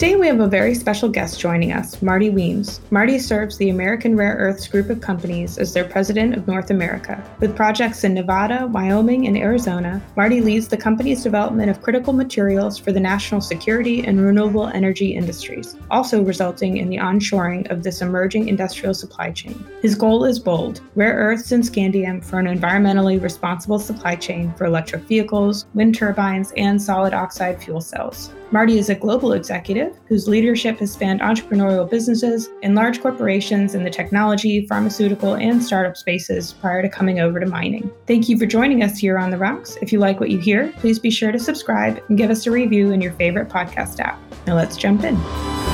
[0.00, 2.80] Today we have a very special guest joining us, Marty Weems.
[2.90, 7.22] Marty serves the American Rare Earths group of companies as their president of North America.
[7.38, 12.78] With projects in Nevada, Wyoming, and Arizona, Marty leads the company's development of critical materials
[12.78, 18.00] for the national security and renewable energy industries, also resulting in the onshoring of this
[18.00, 19.62] emerging industrial supply chain.
[19.82, 24.64] His goal is bold rare earths and scandium for an environmentally responsible supply chain for
[24.64, 28.30] electric vehicles, wind turbines, and solid oxide fuel cells.
[28.50, 33.84] Marty is a global executive whose leadership has spanned entrepreneurial businesses in large corporations in
[33.84, 37.90] the technology, pharmaceutical, and startup spaces prior to coming over to mining.
[38.06, 39.76] Thank you for joining us here on The Rocks.
[39.82, 42.50] If you like what you hear, please be sure to subscribe and give us a
[42.50, 44.20] review in your favorite podcast app.
[44.46, 45.69] Now let's jump in.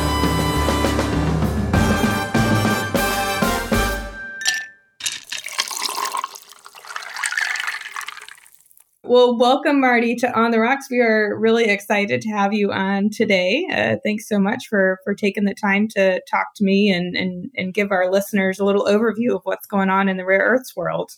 [9.07, 10.91] Well, welcome, Marty, to On the Rocks.
[10.91, 13.65] We are really excited to have you on today.
[13.73, 17.49] Uh, thanks so much for for taking the time to talk to me and, and
[17.57, 20.75] and give our listeners a little overview of what's going on in the rare earths
[20.75, 21.13] world.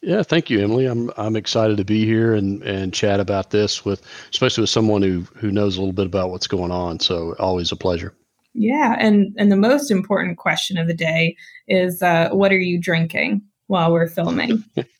[0.00, 0.86] Yeah, thank you, Emily.
[0.86, 5.02] I'm I'm excited to be here and and chat about this with, especially with someone
[5.02, 7.00] who who knows a little bit about what's going on.
[7.00, 8.14] So always a pleasure.
[8.54, 11.36] Yeah, and and the most important question of the day
[11.68, 14.64] is, uh, what are you drinking while we're filming?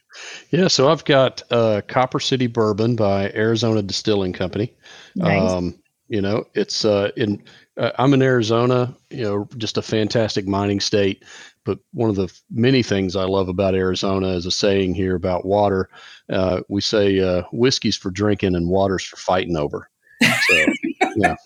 [0.50, 4.74] Yeah, so I've got uh, Copper City Bourbon by Arizona Distilling Company.
[5.14, 5.50] Nice.
[5.50, 7.42] Um, you know, it's uh, in.
[7.76, 8.94] Uh, I'm in Arizona.
[9.10, 11.24] You know, just a fantastic mining state.
[11.64, 15.44] But one of the many things I love about Arizona is a saying here about
[15.44, 15.88] water.
[16.28, 19.88] Uh, we say uh, whiskey's for drinking and water's for fighting over.
[20.20, 20.66] So,
[21.16, 21.36] yeah.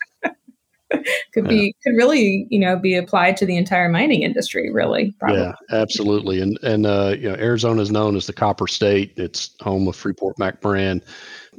[1.33, 5.41] could be could really you know be applied to the entire mining industry really probably.
[5.41, 9.13] yeah absolutely and and uh, you know arizona is known as the copper state.
[9.17, 11.03] It's home of freeport mcmoran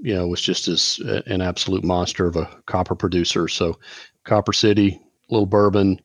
[0.02, 3.78] you know was just as an absolute monster of a copper producer so
[4.24, 5.00] copper city
[5.30, 6.00] little bourbon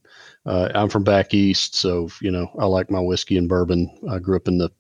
[0.47, 3.91] uh, i'm from back east so you know i like my whiskey and bourbon.
[4.11, 4.71] I grew up in the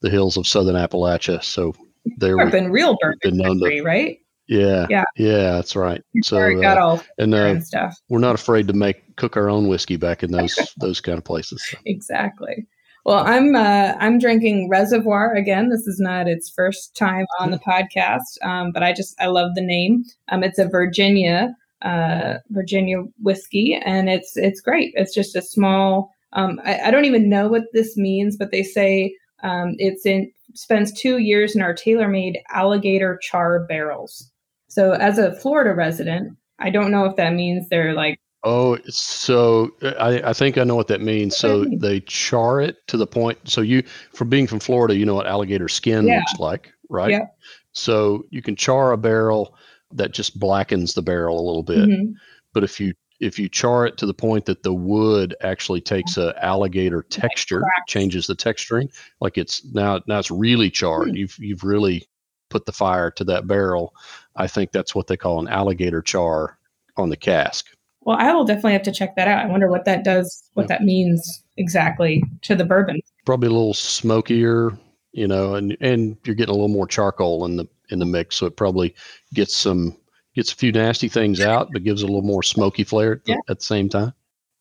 [0.00, 1.74] the hills of southern appalachia so
[2.16, 5.52] there have been real bourbon country, to, right yeah, yeah, yeah.
[5.54, 6.02] That's right.
[6.22, 7.98] So uh, got all and, uh, stuff.
[8.08, 11.24] We're not afraid to make cook our own whiskey back in those those kind of
[11.24, 11.74] places.
[11.86, 12.66] Exactly.
[13.04, 15.70] Well, I'm uh, I'm drinking Reservoir again.
[15.70, 19.54] This is not its first time on the podcast, um, but I just I love
[19.54, 20.04] the name.
[20.28, 24.92] Um, it's a Virginia uh, Virginia whiskey, and it's it's great.
[24.96, 26.12] It's just a small.
[26.32, 30.30] Um, I, I don't even know what this means, but they say um, it's in
[30.54, 34.29] spends two years in our tailor-made alligator char barrels.
[34.70, 39.70] So as a Florida resident, I don't know if that means they're like Oh, so
[39.82, 41.36] I, I think I know what that means.
[41.36, 43.38] So they char it to the point.
[43.44, 43.82] So you,
[44.14, 46.20] from being from Florida, you know what alligator skin yeah.
[46.20, 47.10] looks like, right?
[47.10, 47.26] Yeah.
[47.72, 49.54] So you can char a barrel
[49.92, 51.86] that just blackens the barrel a little bit.
[51.86, 52.12] Mm-hmm.
[52.54, 56.16] But if you if you char it to the point that the wood actually takes
[56.16, 61.08] a alligator texture, changes the texturing, like it's now now it's really charred.
[61.08, 61.16] Mm-hmm.
[61.16, 62.06] You've you've really
[62.48, 63.94] put the fire to that barrel.
[64.36, 66.58] I think that's what they call an alligator char
[66.96, 67.66] on the cask.
[68.02, 69.44] Well, I will definitely have to check that out.
[69.44, 73.00] I wonder what that does, what that means exactly to the bourbon.
[73.26, 74.76] Probably a little smokier,
[75.12, 78.36] you know, and and you're getting a little more charcoal in the in the mix,
[78.36, 78.94] so it probably
[79.34, 79.96] gets some
[80.34, 83.32] gets a few nasty things out, but gives a little more smoky flair at the,
[83.32, 83.38] yeah.
[83.50, 84.14] at the same time.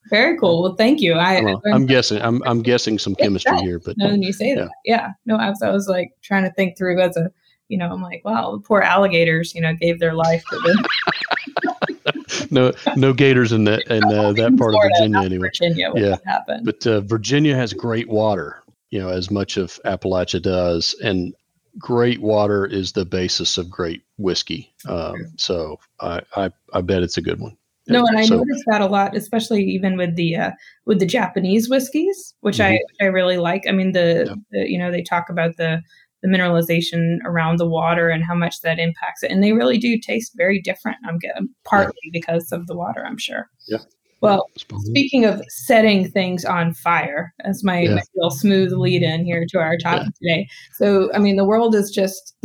[0.10, 0.64] Very cool.
[0.64, 1.14] Well, thank you.
[1.14, 1.36] I,
[1.72, 2.22] am guessing.
[2.22, 4.56] I'm I'm guessing some chemistry here, but no, you say yeah.
[4.56, 4.70] that.
[4.84, 5.10] Yeah.
[5.26, 7.32] No, I was I was like trying to think through as a
[7.70, 12.52] you know, I'm like, wow, the poor alligators, you know, gave their life for this.
[12.52, 15.48] no, no gators in that in uh, that part Florida, of Virginia anyway.
[15.48, 16.66] Virginia, yeah, happened.
[16.66, 21.34] But uh, Virginia has great water, you know, as much of Appalachia does, and
[21.78, 24.74] great water is the basis of great whiskey.
[24.88, 27.56] Um, so I, I I bet it's a good one.
[27.88, 30.52] No, and I so, noticed that a lot, especially even with the uh,
[30.86, 32.78] with the Japanese whiskeys, which mm-hmm.
[33.02, 33.66] I I really like.
[33.68, 34.36] I mean, the, yeah.
[34.52, 35.82] the you know they talk about the
[36.22, 39.32] the mineralization around the water and how much that impacts it.
[39.32, 40.98] And they really do taste very different.
[41.08, 42.12] I'm getting partly yeah.
[42.14, 43.50] because of the water, I'm sure.
[43.68, 43.80] Yeah.
[44.22, 44.48] Well,
[44.80, 47.96] speaking of setting things on fire, as my, yeah.
[47.96, 50.36] my little smooth lead in here to our topic yeah.
[50.36, 50.50] today.
[50.74, 52.36] So, I mean, the world is just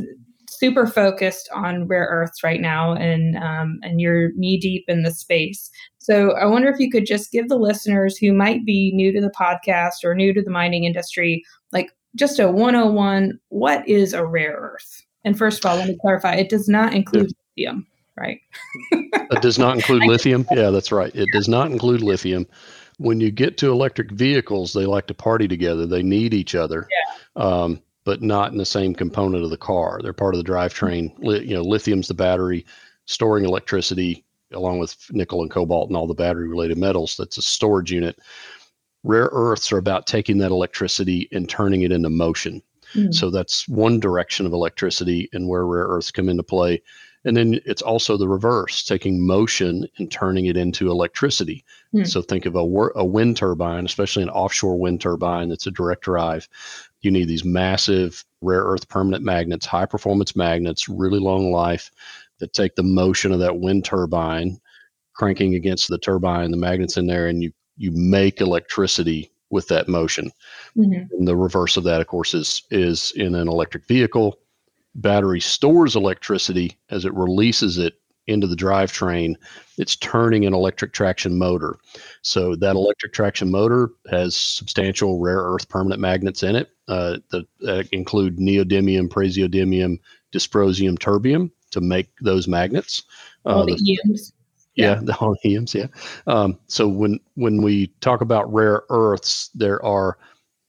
[0.49, 5.11] super focused on rare earths right now, and um, and you're knee deep in the
[5.11, 5.69] space.
[5.99, 9.21] So, I wonder if you could just give the listeners who might be new to
[9.21, 11.43] the podcast or new to the mining industry,
[11.73, 15.03] like just a 101 what is a rare earth?
[15.25, 17.71] And first of all, let me clarify it does not include yeah.
[17.71, 18.41] lithium, right?
[18.93, 20.47] it does not include lithium.
[20.53, 21.15] Yeah, that's right.
[21.15, 22.47] It does not include lithium.
[22.99, 25.87] When you get to electric vehicles, they like to party together.
[25.87, 27.43] They need each other, yeah.
[27.43, 29.99] um, but not in the same component of the car.
[30.03, 31.13] They're part of the drivetrain.
[31.21, 32.65] You know, lithium's the battery
[33.07, 37.17] storing electricity along with nickel and cobalt and all the battery related metals.
[37.17, 38.19] That's a storage unit.
[39.05, 42.63] Rare earths are about taking that electricity and turning it into motion.
[42.95, 43.13] Mm-hmm.
[43.13, 46.83] So that's one direction of electricity and where rare earths come into play.
[47.25, 51.65] And then it's also the reverse, taking motion and turning it into electricity.
[51.95, 52.07] Mm.
[52.07, 56.03] So think of a, a wind turbine, especially an offshore wind turbine that's a direct
[56.03, 56.49] drive.
[57.01, 61.91] You need these massive rare earth permanent magnets, high performance magnets, really long life
[62.41, 64.61] that take the motion of that wind turbine
[65.15, 69.89] cranking against the turbine, the magnets in there, and you you make electricity with that
[69.89, 70.33] motion.
[70.77, 71.15] Mm-hmm.
[71.15, 74.39] And the reverse of that, of course, is is in an electric vehicle
[74.97, 77.95] battery stores electricity as it releases it
[78.27, 79.35] into the drivetrain,
[79.77, 81.77] it's turning an electric traction motor.
[82.23, 87.47] So that electric traction motor has substantial rare earth permanent magnets in it uh, that,
[87.61, 89.99] that include neodymium, praseodymium,
[90.33, 93.03] dysprosium, terbium to make those magnets.
[93.45, 94.31] Uh, the.
[94.75, 95.75] Yeah, yeah, the all EMs.
[95.75, 95.87] Yeah.
[96.27, 100.19] Um, so when when we talk about rare earths, there are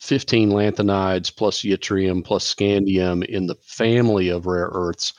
[0.06, 5.14] 15 lanthanides plus yttrium plus scandium in the family of rare earths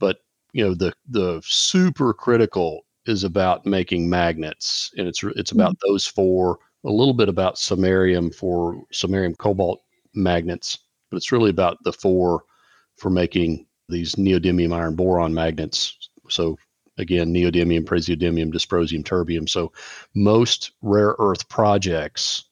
[0.00, 0.18] but
[0.52, 5.92] you know the the super critical is about making magnets and it's it's about mm-hmm.
[5.92, 9.80] those four a little bit about samarium for samarium cobalt
[10.14, 10.78] magnets
[11.10, 12.42] but it's really about the four
[12.96, 16.56] for making these neodymium iron boron magnets so
[16.98, 19.48] again neodymium praseodymium dysprosium terbium.
[19.48, 19.72] So
[20.14, 22.44] most rare earth projects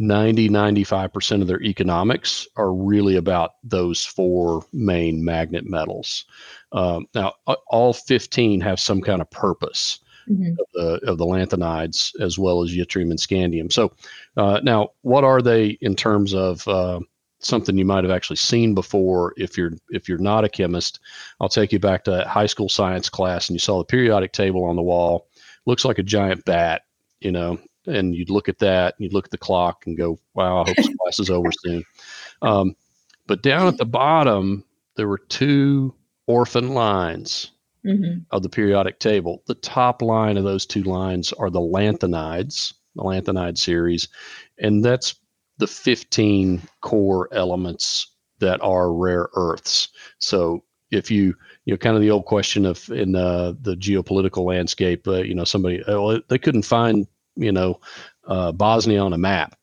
[0.00, 6.24] 90 95% of their economics are really about those four main magnet metals.
[6.72, 7.34] Um, now
[7.66, 10.52] all 15 have some kind of purpose mm-hmm.
[10.52, 13.70] of, the, of the lanthanides as well as yttrium and scandium.
[13.70, 13.92] So
[14.38, 17.00] uh, now what are they in terms of uh,
[17.40, 21.00] something you might have actually seen before if you're if you're not a chemist
[21.40, 24.64] i'll take you back to high school science class and you saw the periodic table
[24.64, 25.26] on the wall
[25.66, 26.82] looks like a giant bat
[27.20, 30.18] you know and you'd look at that, and you'd look at the clock and go,
[30.34, 31.84] "Wow, I hope this class is over soon."
[32.42, 32.76] Um,
[33.26, 34.64] but down at the bottom,
[34.96, 35.94] there were two
[36.26, 37.50] orphan lines
[37.84, 38.20] mm-hmm.
[38.30, 39.42] of the periodic table.
[39.46, 44.08] The top line of those two lines are the lanthanides, the lanthanide series,
[44.58, 45.14] and that's
[45.60, 48.08] the 15 core elements
[48.40, 49.88] that are rare earths.
[50.18, 51.36] So if you
[51.66, 55.34] you know kind of the old question of in the the geopolitical landscape uh, you
[55.34, 57.80] know somebody oh, they couldn't find you know,
[58.26, 59.56] uh, Bosnia on a map.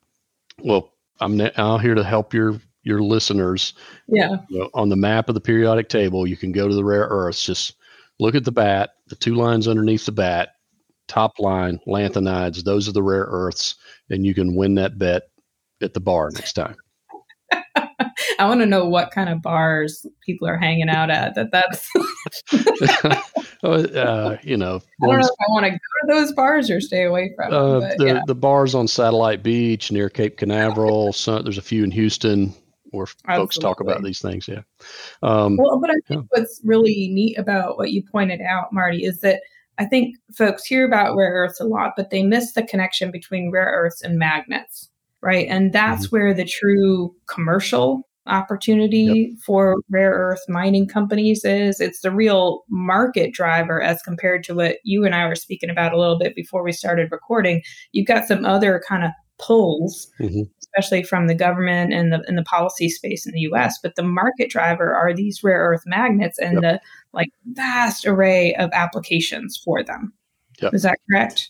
[0.63, 3.73] Well, I'm now here to help your your listeners.
[4.07, 4.37] Yeah.
[4.49, 7.07] You know, on the map of the periodic table, you can go to the rare
[7.09, 7.43] earths.
[7.43, 7.75] Just
[8.19, 10.55] look at the bat, the two lines underneath the bat,
[11.07, 12.63] top line, lanthanides.
[12.63, 13.75] Those are the rare earths,
[14.09, 15.23] and you can win that bet
[15.81, 16.75] at the bar next time.
[18.39, 21.35] I want to know what kind of bars people are hanging out at.
[21.35, 21.89] That that's.
[23.63, 26.69] Oh, uh, you know, I don't know if I want to go to those bars
[26.69, 27.91] or stay away from uh, them.
[27.97, 28.21] the, yeah.
[28.27, 31.11] the bars on Satellite Beach near Cape Canaveral.
[31.11, 32.53] So, there's a few in Houston
[32.91, 33.41] where Absolutely.
[33.41, 34.47] folks talk about these things.
[34.47, 34.61] Yeah.
[35.23, 36.39] Um, well, but I think yeah.
[36.39, 39.41] what's really neat about what you pointed out, Marty, is that
[39.79, 43.51] I think folks hear about rare earths a lot, but they miss the connection between
[43.51, 44.89] rare earths and magnets,
[45.21, 45.47] right?
[45.49, 46.15] And that's mm-hmm.
[46.15, 49.39] where the true commercial opportunity yep.
[49.45, 51.79] for rare earth mining companies is.
[51.79, 55.93] It's the real market driver as compared to what you and I were speaking about
[55.93, 57.63] a little bit before we started recording.
[57.91, 60.41] You've got some other kind of pulls, mm-hmm.
[60.59, 63.79] especially from the government and the in the policy space in the US.
[63.81, 66.61] But the market driver are these rare earth magnets and yep.
[66.61, 66.81] the
[67.13, 70.13] like vast array of applications for them.
[70.61, 70.73] Yep.
[70.73, 71.49] Is that correct?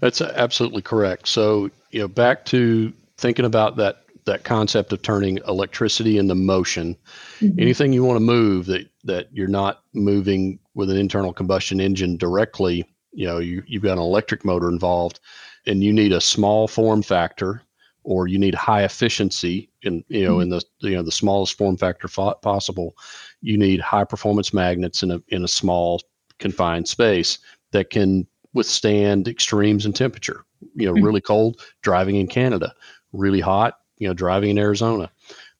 [0.00, 1.28] That's absolutely correct.
[1.28, 6.94] So, you know, back to thinking about that that concept of turning electricity into motion.
[7.40, 7.58] Mm-hmm.
[7.58, 12.16] Anything you want to move that that you're not moving with an internal combustion engine
[12.16, 15.20] directly, you know, you, you've got an electric motor involved,
[15.66, 17.62] and you need a small form factor,
[18.04, 20.42] or you need high efficiency in you know mm-hmm.
[20.42, 22.94] in the you know the smallest form factor fo- possible.
[23.40, 26.02] You need high performance magnets in a in a small
[26.38, 27.38] confined space
[27.72, 30.44] that can withstand extremes in temperature.
[30.74, 31.04] You know, mm-hmm.
[31.04, 32.74] really cold driving in Canada,
[33.12, 35.10] really hot you know, driving in Arizona.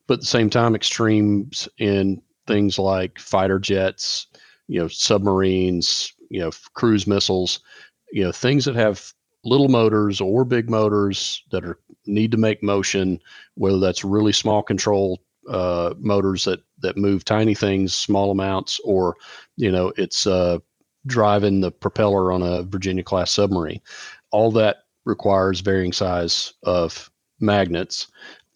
[0.06, 4.26] But at the same time, extremes in things like fighter jets,
[4.68, 7.60] you know, submarines, you know, cruise missiles,
[8.12, 9.12] you know, things that have
[9.44, 13.20] little motors or big motors that are need to make motion,
[13.54, 19.16] whether that's really small control uh, motors that that move tiny things, small amounts, or
[19.56, 20.58] you know, it's uh,
[21.06, 23.80] driving the propeller on a Virginia class submarine.
[24.30, 27.10] All that requires varying size of
[27.40, 28.09] magnets.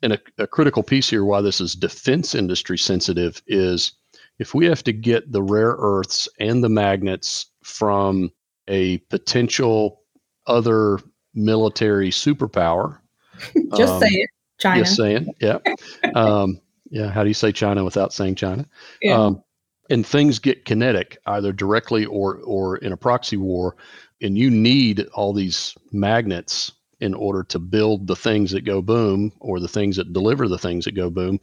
[0.03, 3.93] And a, a critical piece here why this is defense industry sensitive is
[4.39, 8.31] if we have to get the rare earths and the magnets from
[8.69, 10.03] a potential
[10.47, 10.99] other
[11.35, 12.99] military superpower.
[13.77, 14.81] Just um, say it, China.
[14.81, 15.59] Just saying, yeah.
[16.15, 16.61] um,
[16.91, 17.11] yeah.
[17.11, 18.67] How do you say China without saying China?
[19.01, 19.19] Yeah.
[19.19, 19.43] Um,
[19.91, 23.77] and things get kinetic either directly or or in a proxy war,
[24.21, 29.33] and you need all these magnets in order to build the things that go boom
[29.41, 31.41] or the things that deliver the things that go boom.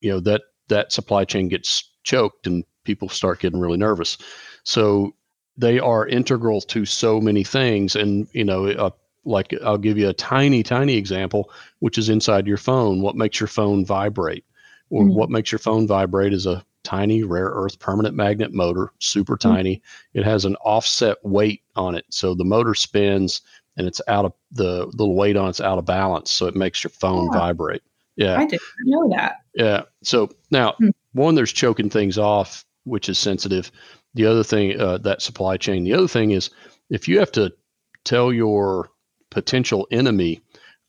[0.00, 4.16] You know that that supply chain gets choked and people start getting really nervous.
[4.62, 5.14] So
[5.56, 7.96] they are integral to so many things.
[7.96, 8.90] And, you know, uh,
[9.24, 11.50] like I'll give you a tiny, tiny example,
[11.80, 13.02] which is inside your phone.
[13.02, 14.44] What makes your phone vibrate?
[14.88, 15.14] Or mm-hmm.
[15.14, 19.54] what makes your phone vibrate is a tiny rare earth permanent magnet motor, super mm-hmm.
[19.54, 19.82] tiny.
[20.14, 22.06] It has an offset weight on it.
[22.10, 23.42] So the motor spins
[23.80, 26.30] and it's out of the little weight on it's out of balance.
[26.30, 27.38] So it makes your phone yeah.
[27.38, 27.82] vibrate.
[28.14, 28.38] Yeah.
[28.38, 29.36] I didn't know that.
[29.54, 29.82] Yeah.
[30.04, 30.90] So now, mm-hmm.
[31.12, 33.72] one, there's choking things off, which is sensitive
[34.14, 36.50] the other thing uh, that supply chain the other thing is
[36.90, 37.52] if you have to
[38.04, 38.90] tell your
[39.30, 40.40] potential enemy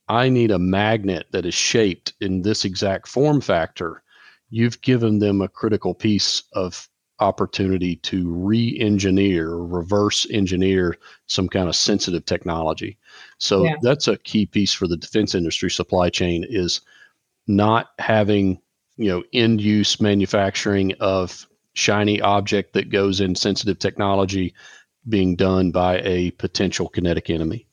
[0.08, 4.02] i need a magnet that is shaped in this exact form factor
[4.50, 6.88] you've given them a critical piece of
[7.22, 12.98] opportunity to re-engineer or reverse engineer some kind of sensitive technology
[13.38, 13.76] so yeah.
[13.82, 16.80] that's a key piece for the defense industry supply chain is
[17.46, 18.60] not having
[18.96, 24.54] you know end use manufacturing of shiny object that goes in sensitive technology
[25.08, 27.66] being done by a potential kinetic enemy.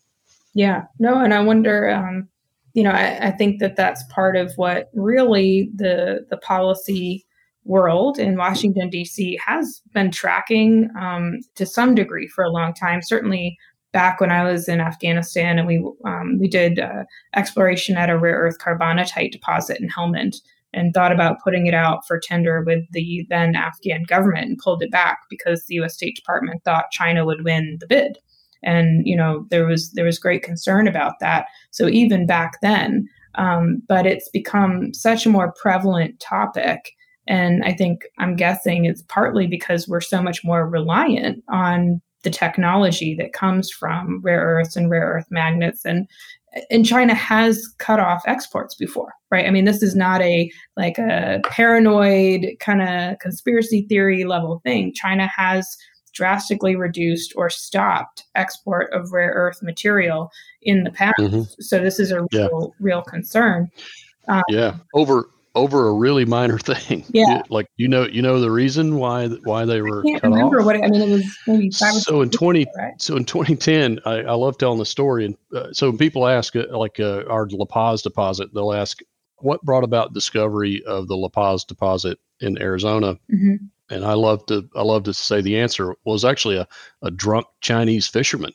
[0.54, 2.28] Yeah, no, and I wonder, um,
[2.74, 7.26] you know, I, I, think that that's part of what really the the policy
[7.66, 9.40] world in Washington D.C.
[9.46, 13.02] has been tracking um, to some degree for a long time.
[13.02, 13.58] Certainly,
[13.92, 17.04] back when I was in Afghanistan, and we um, we did uh,
[17.36, 20.36] exploration at a rare earth carbonatite deposit in Helmand
[20.74, 24.84] and thought about putting it out for tender with the then Afghan government and pulled
[24.84, 28.18] it back because the US State Department thought China would win the bid.
[28.62, 31.46] And you know there was there was great concern about that.
[31.72, 36.92] So even back then, um, but it's become such a more prevalent topic.
[37.30, 42.30] And I think I'm guessing it's partly because we're so much more reliant on the
[42.30, 46.08] technology that comes from rare earths and rare earth magnets and
[46.72, 49.46] and China has cut off exports before, right?
[49.46, 54.92] I mean, this is not a like a paranoid kind of conspiracy theory level thing.
[54.96, 55.78] China has
[56.12, 60.32] drastically reduced or stopped export of rare earth material
[60.64, 61.20] in the past.
[61.20, 61.44] Mm-hmm.
[61.60, 62.48] So this is a real, yeah.
[62.80, 63.70] real concern.
[64.28, 67.06] Um, yeah, over over a really minor thing.
[67.10, 70.02] Yeah, like you know, you know the reason why why they were.
[70.02, 70.66] I can't remember off.
[70.66, 71.02] what it, I mean.
[71.02, 71.94] It was maybe five.
[71.96, 73.00] So in twenty, right?
[73.02, 76.28] so in twenty ten, I, I love telling the story, and uh, so when people
[76.28, 79.00] ask, uh, like uh, our La Paz deposit, they'll ask
[79.38, 83.14] what brought about discovery of the La Paz deposit in Arizona.
[83.32, 83.56] Mm-hmm.
[83.92, 86.68] And I love to I love to say the answer was actually a,
[87.02, 88.54] a drunk Chinese fisherman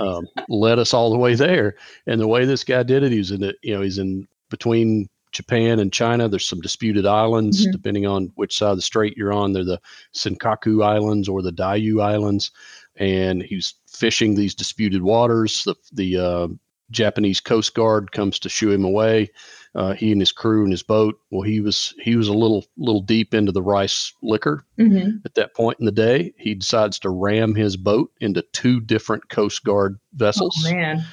[0.00, 1.76] um, led us all the way there.
[2.06, 5.08] And the way this guy did it, he's in it, you know, he's in between
[5.34, 6.28] Japan and China.
[6.28, 7.72] There's some disputed islands, mm-hmm.
[7.72, 9.52] depending on which side of the strait you're on.
[9.52, 9.80] They're the
[10.14, 12.50] Senkaku Islands or the Diaoyu Islands.
[12.96, 15.64] And he's fishing these disputed waters.
[15.64, 16.48] The, the uh,
[16.90, 19.30] Japanese Coast Guard comes to shoo him away.
[19.74, 21.18] Uh, he and his crew and his boat.
[21.30, 25.16] Well, he was he was a little little deep into the rice liquor mm-hmm.
[25.24, 26.32] at that point in the day.
[26.38, 30.56] He decides to ram his boat into two different Coast Guard vessels.
[30.64, 31.04] Oh man!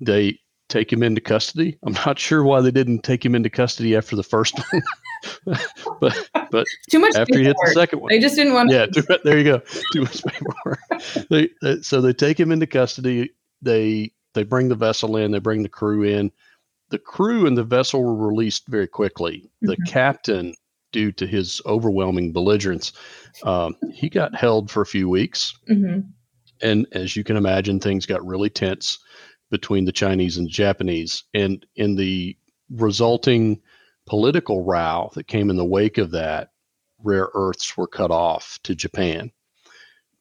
[0.00, 1.78] They take him into custody.
[1.84, 4.82] I'm not sure why they didn't take him into custody after the first one,
[6.00, 8.70] but but too much after he hit the second one, they just didn't want.
[8.70, 9.58] Yeah, too, there you go.
[9.92, 10.78] Too much paperwork.
[11.30, 13.30] they, they, so they take him into custody.
[13.62, 15.32] They they bring the vessel in.
[15.32, 16.32] They bring the crew in.
[16.90, 19.50] The crew and the vessel were released very quickly.
[19.62, 19.90] The mm-hmm.
[19.90, 20.54] captain,
[20.92, 22.92] due to his overwhelming belligerence,
[23.42, 25.58] um, he got held for a few weeks.
[25.68, 26.00] Mm-hmm.
[26.62, 28.98] And as you can imagine, things got really tense
[29.54, 31.22] between the Chinese and Japanese.
[31.32, 32.36] And in the
[32.70, 33.60] resulting
[34.04, 36.50] political row that came in the wake of that,
[37.04, 39.30] rare earths were cut off to Japan.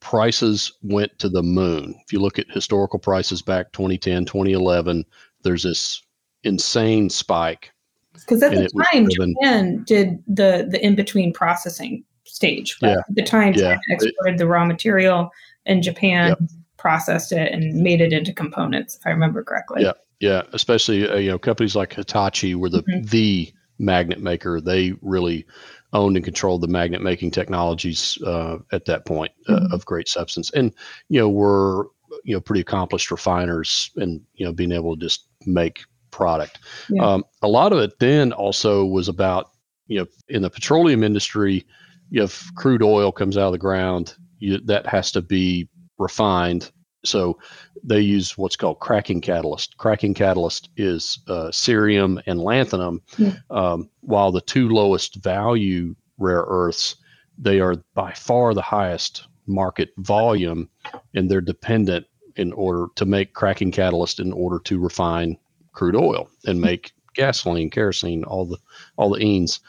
[0.01, 1.95] Prices went to the moon.
[2.05, 5.03] If you look at historical prices back 2010, 2011,
[5.41, 6.03] there's this
[6.43, 7.71] insane spike.
[8.13, 12.77] Because at the time, Japan did the, the in between processing stage.
[12.83, 12.97] Yeah.
[12.99, 13.95] At the time, China yeah.
[13.95, 15.31] exported the raw material,
[15.65, 16.49] and Japan yep
[16.83, 19.83] processed it and made it into components, if I remember correctly.
[19.83, 20.41] Yeah, yeah.
[20.51, 23.05] Especially uh, you know companies like Hitachi were the mm-hmm.
[23.05, 24.59] the magnet maker.
[24.59, 25.45] They really
[25.93, 29.73] owned and controlled the magnet making technologies uh, at that point uh, mm-hmm.
[29.73, 30.75] of great substance, and
[31.07, 31.87] you know were
[32.25, 36.59] you know pretty accomplished refiners and you know being able to just make product.
[36.89, 37.01] Yeah.
[37.01, 39.51] Um, a lot of it then also was about
[39.87, 41.65] you know in the petroleum industry,
[42.11, 46.71] if crude oil comes out of the ground, you, that has to be refined
[47.03, 47.37] So
[47.83, 49.77] they use what's called cracking catalyst.
[49.77, 53.01] Cracking catalyst is uh, cerium and lanthanum.
[53.17, 53.33] Yeah.
[53.49, 56.95] Um, while the two lowest value rare earths,
[57.37, 60.69] they are by far the highest market volume,
[61.13, 65.37] and they're dependent in order to make cracking catalyst in order to refine
[65.73, 68.57] crude oil and make gasoline, kerosene, all the
[68.95, 69.59] all the enes,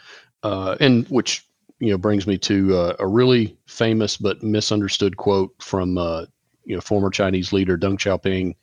[0.44, 1.43] uh, and which
[1.80, 6.24] you know brings me to uh, a really famous but misunderstood quote from uh,
[6.64, 8.54] you know former Chinese leader Deng Xiaoping,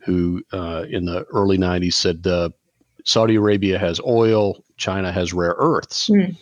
[0.00, 2.50] who uh, in the early '90s said uh,
[3.04, 6.08] Saudi Arabia has oil, China has rare earths.
[6.08, 6.36] Mm.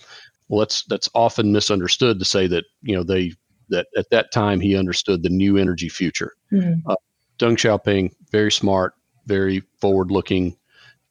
[0.49, 3.33] Well, that's that's often misunderstood to say that you know they
[3.69, 6.33] that at that time he understood the new energy future.
[6.53, 6.83] Mm.
[6.87, 6.97] Uh,
[7.39, 8.95] Deng Xiaoping, very smart,
[9.27, 10.57] very forward-looking,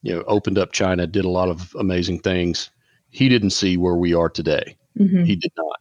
[0.02, 2.70] you know, opened up China, did a lot of amazing things.
[3.12, 4.76] He didn't see where we are today.
[4.98, 5.24] Mm-hmm.
[5.24, 5.80] He did not.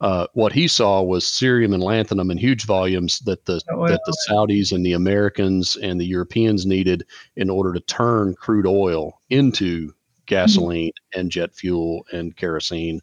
[0.00, 3.88] Uh, what he saw was cerium and lanthanum in huge volumes that the oil.
[3.88, 7.06] that the Saudis and the Americans and the Europeans needed
[7.36, 9.94] in order to turn crude oil into
[10.26, 11.20] gasoline mm-hmm.
[11.20, 13.00] and jet fuel and kerosene.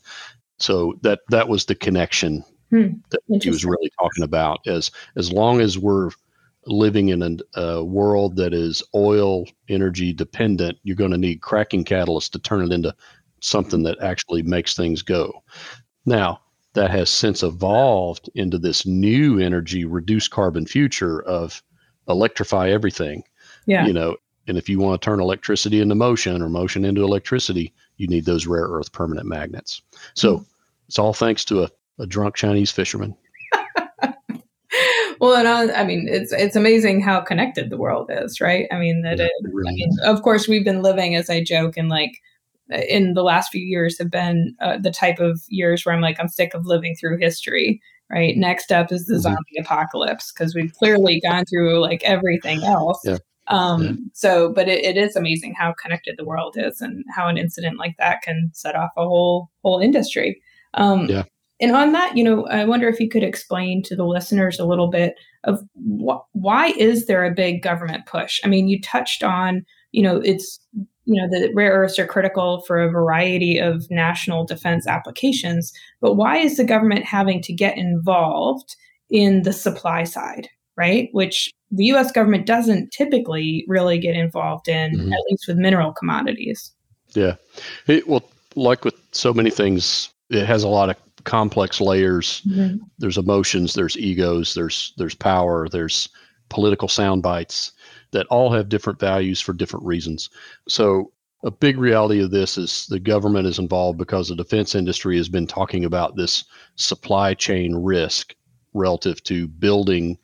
[0.59, 2.89] So that that was the connection hmm.
[3.09, 4.59] that he was really talking about.
[4.67, 6.11] As as long as we're
[6.67, 11.83] living in a, a world that is oil energy dependent, you're going to need cracking
[11.83, 12.93] catalysts to turn it into
[13.41, 15.43] something that actually makes things go.
[16.05, 16.39] Now,
[16.73, 21.61] that has since evolved into this new energy, reduced carbon future of
[22.07, 23.23] electrify everything.
[23.65, 23.85] Yeah.
[23.85, 24.15] You know,
[24.47, 28.25] and if you want to turn electricity into motion or motion into electricity, you need
[28.25, 29.81] those rare earth permanent magnets.
[30.15, 30.43] So mm-hmm.
[30.87, 31.69] it's all thanks to a,
[31.99, 33.15] a drunk Chinese fisherman.
[35.19, 38.67] well, and I, I, mean, it's it's amazing how connected the world is, right?
[38.71, 41.29] I mean, that yeah, it, it really I mean, of course, we've been living, as
[41.29, 42.21] I joke, in like
[42.71, 46.19] in the last few years have been uh, the type of years where I'm like,
[46.19, 47.81] I'm sick of living through history.
[48.09, 48.35] Right.
[48.35, 49.21] Next up is the mm-hmm.
[49.21, 52.99] zombie apocalypse because we've clearly gone through like everything else.
[53.05, 53.19] Yeah.
[53.47, 53.93] Um, yeah.
[54.13, 57.79] So, but it, it is amazing how connected the world is and how an incident
[57.79, 60.41] like that can set off a whole whole industry.
[60.73, 61.23] Um, yeah.
[61.61, 64.65] And on that, you know, I wonder if you could explain to the listeners a
[64.65, 68.39] little bit of wh- why is there a big government push?
[68.43, 70.59] I mean, you touched on, you know, it's
[71.05, 76.13] you know the rare earths are critical for a variety of national defense applications but
[76.13, 78.75] why is the government having to get involved
[79.09, 81.09] in the supply side right?
[81.11, 85.13] Which the US government doesn't typically really get involved in mm-hmm.
[85.13, 86.71] at least with mineral commodities.
[87.09, 87.35] Yeah.
[87.87, 88.23] It, well
[88.55, 92.41] like with so many things it has a lot of complex layers.
[92.41, 92.77] Mm-hmm.
[92.97, 96.09] there's emotions there's egos there's there's power there's
[96.49, 97.71] political sound bites
[98.11, 100.29] that all have different values for different reasons.
[100.67, 101.11] So
[101.43, 105.29] a big reality of this is the government is involved because the defense industry has
[105.29, 106.43] been talking about this
[106.75, 108.35] supply chain risk
[108.73, 110.17] relative to building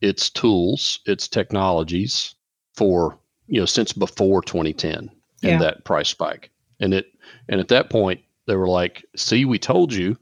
[0.00, 2.34] its tools, its technologies
[2.74, 5.10] for, you know, since before 2010 and
[5.42, 5.58] yeah.
[5.58, 6.50] that price spike.
[6.80, 7.06] And it
[7.48, 10.16] and at that point they were like, "See, we told you."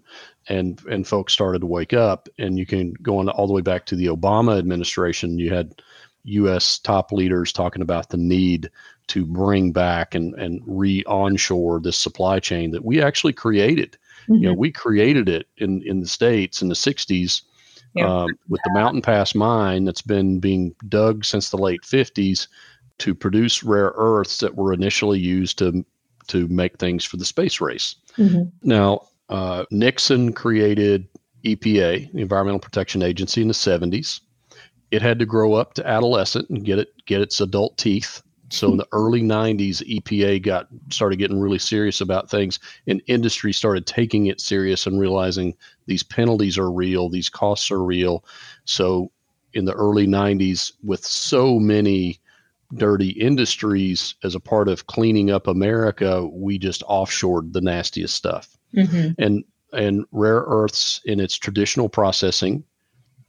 [0.49, 3.61] And and folks started to wake up and you can go on all the way
[3.61, 5.39] back to the Obama administration.
[5.39, 5.83] You had
[6.29, 6.79] U.S.
[6.79, 8.71] top leaders talking about the need
[9.09, 13.97] to bring back and, and re onshore this supply chain that we actually created.
[14.23, 14.35] Mm-hmm.
[14.35, 14.61] You know, mm-hmm.
[14.61, 17.43] we created it in, in the States in the 60s
[18.05, 22.49] um, with the Mountain Pass mine that's been being dug since the late 50s
[22.99, 25.85] to produce rare earths that were initially used to,
[26.29, 27.97] to make things for the space race.
[28.17, 28.51] Mm-hmm.
[28.63, 31.09] Now, uh, Nixon created
[31.45, 34.21] EPA, the Environmental Protection Agency, in the 70s
[34.91, 38.23] it had to grow up to adolescent and get it get its adult teeth.
[38.51, 43.53] So in the early 90s, EPA got started getting really serious about things, and industry
[43.53, 45.55] started taking it serious and realizing
[45.87, 48.25] these penalties are real, these costs are real.
[48.65, 49.11] So
[49.53, 52.21] in the early 90s, with so many
[52.75, 58.57] dirty industries as a part of cleaning up America, we just offshored the nastiest stuff.
[58.75, 59.21] Mm-hmm.
[59.23, 62.65] And and rare earths in its traditional processing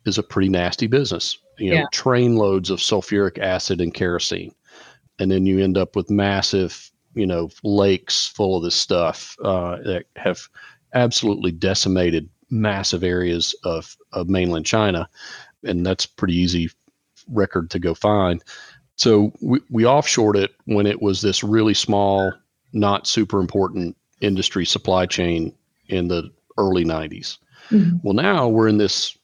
[0.05, 1.85] is a pretty nasty business you know, yeah.
[1.91, 4.53] train loads of sulfuric acid and kerosene.
[5.19, 9.77] And then you end up with massive, you know, lakes full of this stuff uh,
[9.83, 10.47] that have
[10.93, 15.09] absolutely decimated massive areas of, of mainland China.
[15.63, 16.69] And that's pretty easy
[17.27, 18.43] record to go find.
[18.95, 22.33] So we, we offshored it when it was this really small,
[22.73, 25.55] not super important industry supply chain
[25.87, 27.37] in the early 90s.
[27.71, 27.97] Mm-hmm.
[28.03, 29.17] Well, now we're in this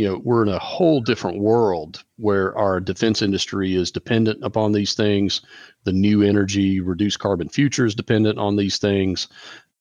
[0.00, 4.72] you know we're in a whole different world where our defense industry is dependent upon
[4.72, 5.42] these things.
[5.84, 9.28] The new energy reduced carbon future is dependent on these things.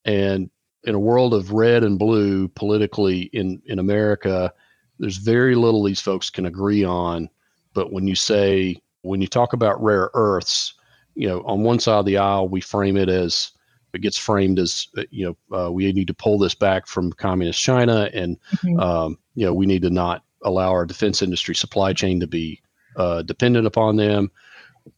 [0.03, 0.49] And
[0.83, 4.53] in a world of red and blue politically in in america
[4.99, 7.29] there's very little these folks can agree on.
[7.73, 10.73] But when you say, when you talk about rare earths,
[11.15, 13.51] you know, on one side of the aisle, we frame it as
[13.93, 17.11] it gets framed as uh, you know uh, we need to pull this back from
[17.13, 18.79] communist China, and mm-hmm.
[18.79, 22.61] um, you know we need to not allow our defense industry supply chain to be
[22.97, 24.29] uh, dependent upon them.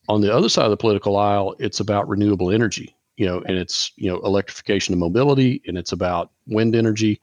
[0.09, 3.55] On the other side of the political aisle, it's about renewable energy, you know, and
[3.55, 7.21] it's you know electrification of mobility, and it's about wind energy,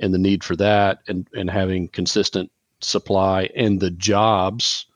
[0.00, 2.50] and the need for that, and and having consistent
[2.80, 4.86] supply and the jobs,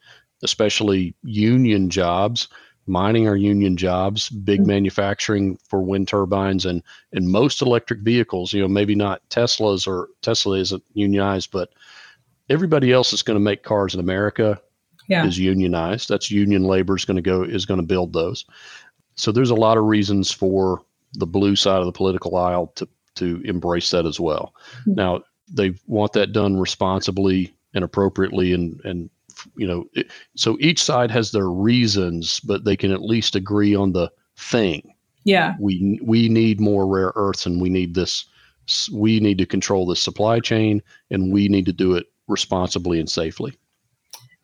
[0.43, 2.49] especially union jobs
[2.87, 4.69] mining are union jobs, big mm-hmm.
[4.69, 8.53] manufacturing for wind turbines, and and most electric vehicles.
[8.53, 11.71] You know, maybe not Teslas or Tesla isn't unionized, but
[12.49, 14.61] everybody else is going to make cars in America
[15.09, 15.27] yeah.
[15.27, 16.09] is unionized.
[16.09, 18.45] That's union labor is going to go is going to build those.
[19.15, 20.83] So there's a lot of reasons for
[21.15, 24.55] the blue side of the political aisle to to embrace that as well.
[24.81, 24.95] Mm-hmm.
[24.95, 29.11] Now they want that done responsibly and appropriately and and
[29.57, 33.75] you know, it, so each side has their reasons, but they can at least agree
[33.75, 34.95] on the thing.
[35.25, 35.55] Yeah.
[35.61, 38.25] We we need more rare earths and we need this
[38.93, 43.11] we need to control the supply chain and we need to do it responsibly and
[43.11, 43.57] safely.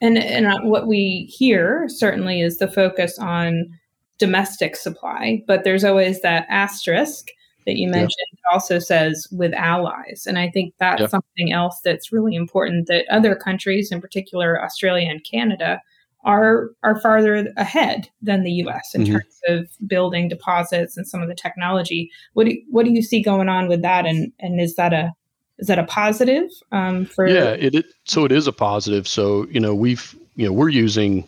[0.00, 3.70] And and uh, what we hear certainly is the focus on
[4.18, 7.28] domestic supply, but there's always that asterisk
[7.66, 8.52] that you mentioned yeah.
[8.52, 10.24] also says with allies.
[10.26, 11.06] And I think that's yeah.
[11.08, 15.80] something else that's really important that other countries, in particular Australia and Canada,
[16.24, 19.12] are are farther ahead than the US in mm-hmm.
[19.12, 22.10] terms of building deposits and some of the technology.
[22.34, 25.12] What do what do you see going on with that and and is that a
[25.58, 29.46] is that a positive um, for yeah it, it so it is a positive so
[29.50, 31.26] you know we've you know we're using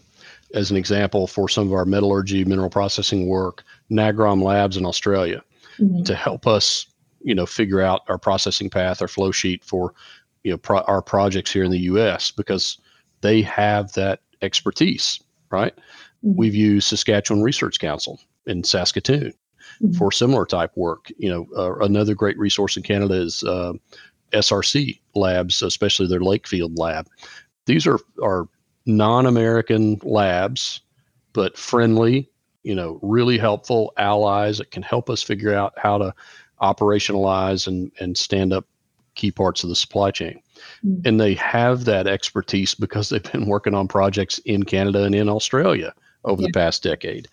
[0.54, 5.42] as an example for some of our metallurgy mineral processing work Nagrom Labs in Australia
[5.78, 6.02] mm-hmm.
[6.02, 6.86] to help us,
[7.22, 9.94] you know, figure out our processing path, our flow sheet for,
[10.44, 12.30] you know, pro- our projects here in the U.S.
[12.30, 12.78] because
[13.20, 15.74] they have that expertise, right?
[16.24, 16.36] Mm-hmm.
[16.36, 19.34] We've used Saskatchewan Research Council in Saskatoon
[19.82, 19.92] mm-hmm.
[19.92, 21.10] for similar type work.
[21.18, 23.72] You know, uh, another great resource in Canada is uh,
[24.32, 27.08] SRC labs, especially their Lakefield lab.
[27.66, 28.48] These are are
[28.86, 30.80] non-American labs,
[31.32, 32.28] but friendly
[32.68, 36.14] you know, really helpful allies that can help us figure out how to
[36.60, 38.66] operationalize and, and stand up
[39.14, 40.38] key parts of the supply chain.
[40.84, 41.08] Mm-hmm.
[41.08, 45.30] And they have that expertise because they've been working on projects in Canada and in
[45.30, 46.48] Australia over yeah.
[46.48, 47.26] the past decade.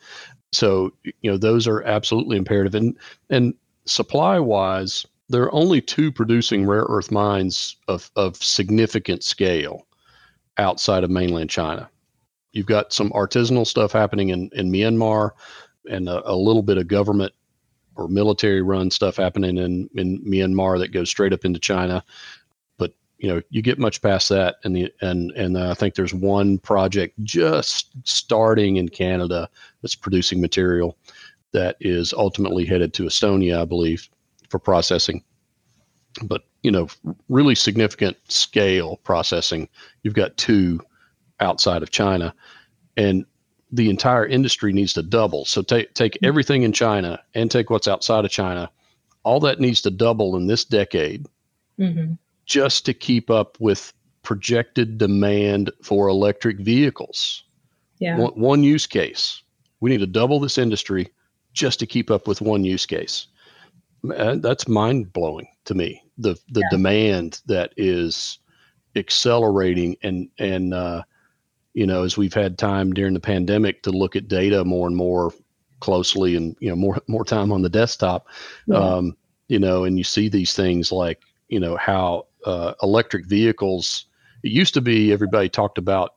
[0.54, 2.74] So, you know, those are absolutely imperative.
[2.74, 2.98] And
[3.30, 9.86] and supply wise, there are only two producing rare earth mines of, of significant scale
[10.58, 11.90] outside of mainland China.
[12.56, 15.32] You've got some artisanal stuff happening in, in Myanmar
[15.92, 17.34] and a, a little bit of government
[17.98, 22.02] or military run stuff happening in, in Myanmar that goes straight up into China.
[22.78, 25.96] But you know, you get much past that, and the and and uh, I think
[25.96, 29.50] there's one project just starting in Canada
[29.82, 30.98] that's producing material
[31.52, 34.08] that is ultimately headed to Estonia, I believe,
[34.50, 35.26] for processing.
[36.24, 36.88] But you know,
[37.28, 39.68] really significant scale processing.
[40.04, 40.80] You've got two
[41.46, 42.34] outside of China,
[42.98, 43.26] and
[43.72, 45.46] the entire industry needs to double.
[45.46, 46.26] So take take mm-hmm.
[46.26, 48.70] everything in China and take what's outside of China.
[49.24, 51.26] All that needs to double in this decade,
[51.80, 52.14] mm-hmm.
[52.46, 57.44] just to keep up with projected demand for electric vehicles.
[58.00, 58.18] Yeah.
[58.18, 59.42] One, one use case.
[59.80, 61.10] We need to double this industry
[61.54, 63.28] just to keep up with one use case.
[64.04, 66.02] That's mind blowing to me.
[66.18, 66.70] The the yeah.
[66.72, 68.40] demand that is
[68.96, 71.04] accelerating and and uh,
[71.76, 74.96] you know, as we've had time during the pandemic to look at data more and
[74.96, 75.34] more
[75.82, 78.28] closely and, you know, more, more time on the desktop,
[78.66, 78.78] yeah.
[78.78, 79.16] um,
[79.50, 84.06] you know, and you see these things like, you know, how uh, electric vehicles,
[84.42, 86.16] it used to be everybody talked about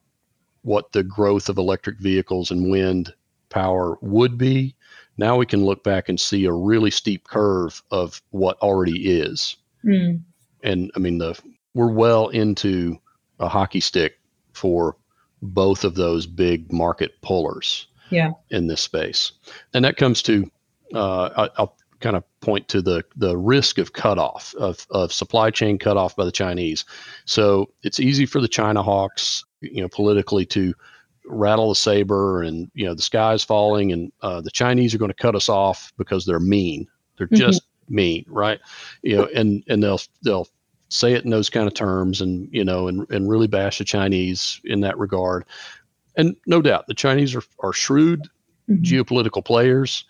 [0.63, 3.13] what the growth of electric vehicles and wind
[3.49, 4.77] power would be.
[5.17, 9.57] Now we can look back and see a really steep curve of what already is.
[9.85, 10.23] Mm.
[10.63, 11.37] And I mean, the
[11.75, 12.97] we're well into
[13.41, 14.21] a hockey stick
[14.53, 14.97] for
[15.43, 18.33] both of those big market pullers yeah.
[18.51, 19.33] in this space.
[19.75, 20.51] And that comes to,
[20.95, 25.51] uh, I, will kind of point to the, the risk of cutoff, of, of supply
[25.51, 26.85] chain cutoff by the Chinese.
[27.25, 30.75] So it's easy for the China hawks, you know, politically to
[31.25, 35.11] rattle the saber and, you know, the sky's falling and uh, the Chinese are going
[35.11, 36.87] to cut us off because they're mean.
[37.17, 37.37] They're mm-hmm.
[37.37, 38.61] just mean, right?
[39.03, 40.49] You know, and, and they'll, they'll
[40.89, 43.85] say it in those kind of terms and you know and, and really bash the
[43.85, 45.45] chinese in that regard.
[46.17, 48.29] And no doubt the chinese are, are shrewd
[48.69, 48.83] mm-hmm.
[48.83, 50.05] geopolitical players.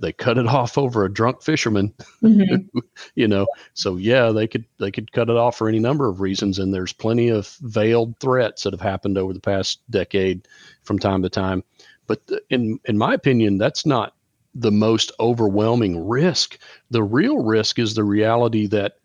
[0.00, 2.78] They cut it off over a drunk fisherman mm-hmm.
[3.14, 3.46] you know.
[3.74, 6.72] So yeah they could they could cut it off for any number of reasons and
[6.72, 10.46] there's plenty of veiled threats that have happened over the past decade
[10.82, 11.64] from time to time.
[12.06, 14.14] But in in my opinion that's not
[14.54, 16.58] the most overwhelming risk.
[16.90, 18.97] The real risk is the reality that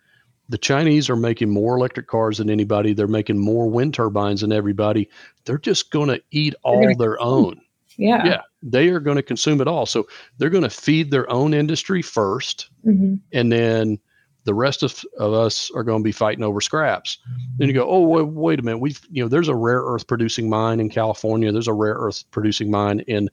[0.50, 2.94] the Chinese are making more electric cars than anybody.
[2.94, 5.10] They're making more wind turbines than everybody.
[5.46, 7.62] They're just going to eat all their own.
[7.98, 8.26] Yeah.
[8.26, 8.42] Yeah.
[8.62, 9.86] They are going to consume it all.
[9.86, 13.16] So they're going to feed their own industry 1st mm-hmm.
[13.32, 14.00] and then
[14.46, 17.18] the rest of, of us are going to be fighting over scraps.
[17.58, 18.80] Then you go, oh, wait, wait a minute.
[18.80, 21.52] We've, you know, there's a rare earth producing mine in California.
[21.52, 23.30] There's a rare earth producing mine in,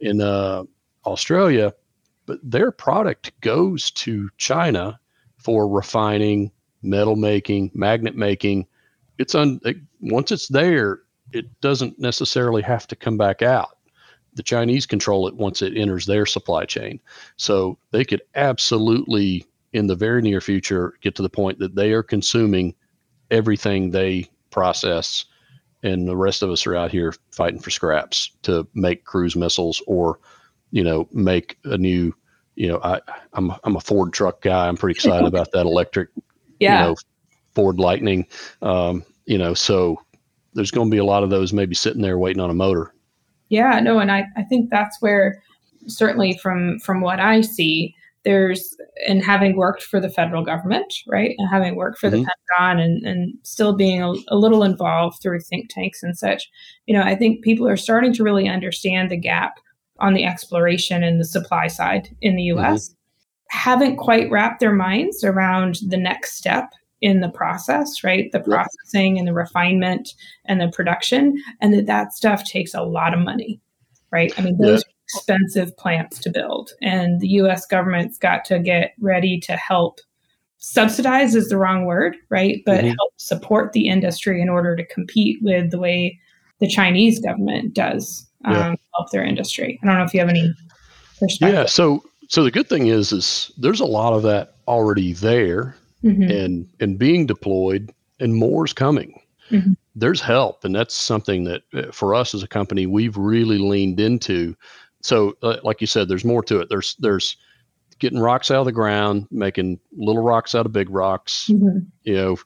[0.00, 0.64] in uh,
[1.04, 1.74] Australia,
[2.26, 4.98] but their product goes to China
[5.36, 6.50] for refining,
[6.84, 8.66] metal making, magnet making.
[9.18, 11.00] It's on, it, once it's there,
[11.32, 13.74] it doesn't necessarily have to come back out
[14.34, 17.00] the Chinese control it once it enters their supply chain.
[17.36, 21.92] So they could absolutely, in the very near future, get to the point that they
[21.92, 22.74] are consuming
[23.30, 25.24] everything they process,
[25.82, 29.82] and the rest of us are out here fighting for scraps to make cruise missiles
[29.86, 30.18] or,
[30.70, 32.14] you know, make a new.
[32.56, 33.00] You know, I,
[33.32, 34.68] I'm I'm a Ford truck guy.
[34.68, 36.08] I'm pretty excited about that electric.
[36.60, 36.80] Yeah.
[36.80, 36.96] You know,
[37.54, 38.26] Ford Lightning.
[38.62, 40.00] Um, you know, so
[40.54, 42.94] there's going to be a lot of those maybe sitting there waiting on a motor
[43.48, 45.42] yeah, no, and I, I think that's where
[45.86, 51.34] certainly from from what I see, there's and having worked for the federal government, right,
[51.38, 52.22] and having worked for mm-hmm.
[52.22, 56.50] the Pentagon and and still being a, a, little involved through think tanks and such,
[56.86, 59.54] you know, I think people are starting to really understand the gap
[60.00, 62.88] on the exploration and the supply side in the U.S.
[62.88, 62.94] Mm-hmm.
[63.50, 68.32] Haven't quite wrapped their minds around the next step in the process, right?
[68.32, 70.14] The processing and the refinement
[70.46, 73.60] and the production, and that that stuff takes a lot of money,
[74.10, 74.32] right?
[74.38, 74.92] I mean, those yeah.
[75.04, 77.66] expensive plants to build, and the U.S.
[77.66, 80.00] government's got to get ready to help.
[80.58, 82.62] Subsidize is the wrong word, right?
[82.64, 82.94] But mm-hmm.
[82.98, 86.18] help support the industry in order to compete with the way
[86.60, 88.74] the Chinese government does um, yeah.
[88.94, 89.78] help their industry.
[89.82, 90.54] I don't know if you have any
[91.18, 91.54] perspective.
[91.54, 91.66] Yeah.
[91.66, 96.22] So, so the good thing is, is there's a lot of that already there mm-hmm.
[96.22, 99.20] and and being deployed, and more is coming.
[99.50, 99.72] Mm-hmm.
[99.96, 104.00] There's help, and that's something that uh, for us as a company we've really leaned
[104.00, 104.56] into.
[105.02, 106.68] So, uh, like you said, there's more to it.
[106.68, 107.36] There's there's
[107.98, 111.48] getting rocks out of the ground, making little rocks out of big rocks.
[111.50, 111.80] Mm-hmm.
[112.02, 112.36] You know,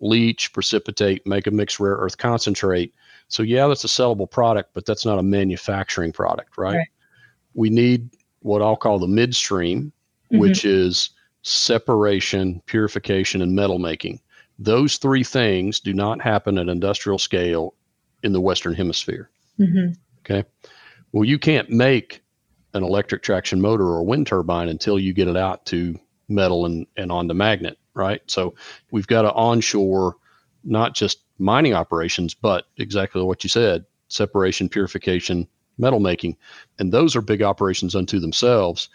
[0.00, 2.94] leach, precipitate, make a mixed rare earth concentrate.
[3.28, 6.76] So yeah, that's a sellable product, but that's not a manufacturing product, right?
[6.76, 6.88] right.
[7.54, 9.92] We need what I'll call the midstream,
[10.32, 10.38] mm-hmm.
[10.38, 11.10] which is
[11.42, 14.20] separation, purification, and metal making.
[14.58, 17.74] Those three things do not happen at industrial scale
[18.22, 19.30] in the Western Hemisphere.
[19.58, 19.92] Mm-hmm.
[20.20, 20.44] Okay.
[21.12, 22.22] Well, you can't make
[22.74, 25.98] an electric traction motor or a wind turbine until you get it out to
[26.28, 28.20] metal and, and onto magnet, right?
[28.26, 28.54] So
[28.90, 30.16] we've got to onshore
[30.64, 35.46] not just mining operations, but exactly what you said separation, purification,
[35.78, 36.36] metal making.
[36.78, 38.88] And those are big operations unto themselves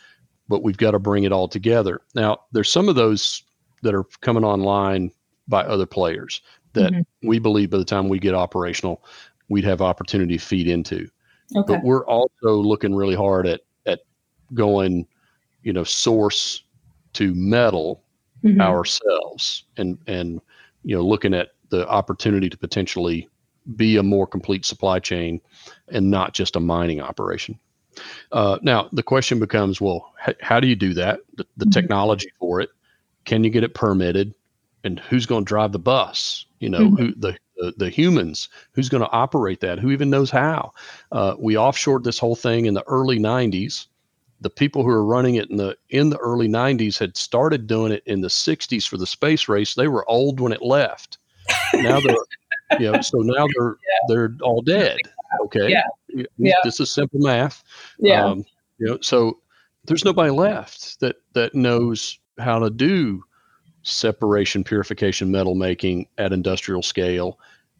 [0.47, 2.01] but we've got to bring it all together.
[2.15, 3.43] Now, there's some of those
[3.81, 5.11] that are coming online
[5.47, 6.41] by other players
[6.73, 7.27] that mm-hmm.
[7.27, 9.03] we believe by the time we get operational,
[9.49, 11.09] we'd have opportunity to feed into.
[11.55, 11.73] Okay.
[11.73, 13.99] But we're also looking really hard at at
[14.53, 15.05] going,
[15.61, 16.63] you know, source
[17.13, 18.03] to metal
[18.43, 18.61] mm-hmm.
[18.61, 20.41] ourselves and and
[20.83, 23.29] you know looking at the opportunity to potentially
[23.75, 25.41] be a more complete supply chain
[25.89, 27.59] and not just a mining operation.
[28.31, 31.19] Uh, now the question becomes, well, h- how do you do that?
[31.35, 31.71] The, the mm-hmm.
[31.71, 32.69] technology for it,
[33.25, 34.33] can you get it permitted,
[34.83, 36.45] and who's going to drive the bus?
[36.59, 36.95] You know, mm-hmm.
[36.95, 39.79] who the, the, the humans, who's going to operate that?
[39.79, 40.73] Who even knows how?
[41.11, 43.87] Uh, we offshored this whole thing in the early '90s.
[44.41, 47.91] The people who were running it in the in the early '90s had started doing
[47.91, 49.75] it in the '60s for the space race.
[49.75, 51.17] They were old when it left.
[51.73, 52.15] Now they're
[52.79, 54.07] you know, so now they're yeah.
[54.07, 54.97] they're all dead.
[55.45, 55.69] Okay.
[55.69, 55.83] Yeah.
[56.37, 56.55] yeah.
[56.63, 57.63] This is simple math.
[57.99, 58.25] Yeah.
[58.25, 58.45] Um,
[58.77, 59.39] you know, so
[59.85, 63.23] there's nobody left that that knows how to do
[63.83, 67.39] separation, purification, metal making at industrial scale.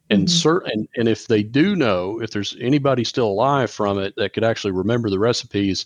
[0.10, 0.28] And mm-hmm.
[0.28, 4.44] certain, and if they do know, if there's anybody still alive from it that could
[4.44, 5.86] actually remember the recipes,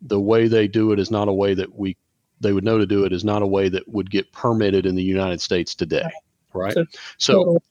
[0.00, 1.96] the way they do it is not a way that we
[2.40, 4.94] they would know to do it is not a way that would get permitted in
[4.94, 6.08] the United States today.
[6.54, 6.72] Right.
[6.72, 6.84] So,
[7.18, 7.62] so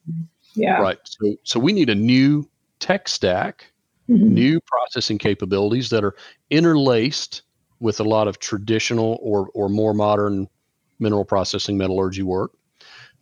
[0.54, 0.80] yeah.
[0.80, 0.98] Right.
[1.04, 3.72] So so we need a new tech stack,
[4.08, 4.34] mm-hmm.
[4.34, 6.14] new processing capabilities that are
[6.50, 7.42] interlaced
[7.80, 10.48] with a lot of traditional or, or more modern
[10.98, 12.52] mineral processing metallurgy work,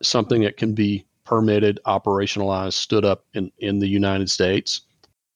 [0.02, 4.82] something that can be permitted, operationalized, stood up in, in the United States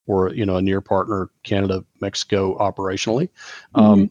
[0.07, 3.29] or you know a near partner Canada, Mexico operationally.
[3.77, 3.81] Mm-hmm.
[3.81, 4.11] Um,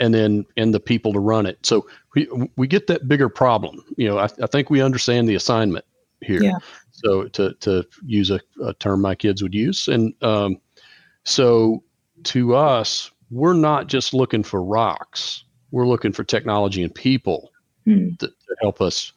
[0.00, 1.64] and then and the people to run it.
[1.64, 3.84] So we we get that bigger problem.
[3.96, 5.84] You know, I, I think we understand the assignment
[6.22, 6.42] here.
[6.42, 6.58] Yeah.
[7.04, 10.60] So to to use a, a term my kids would use, and um,
[11.24, 11.82] so
[12.24, 15.44] to us, we're not just looking for rocks.
[15.70, 17.52] We're looking for technology and people
[17.86, 18.18] mm.
[18.18, 19.12] to, to help us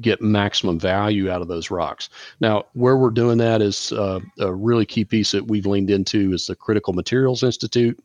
[0.00, 2.08] get maximum value out of those rocks.
[2.40, 6.32] Now, where we're doing that is uh, a really key piece that we've leaned into
[6.32, 7.98] is the Critical Materials Institute.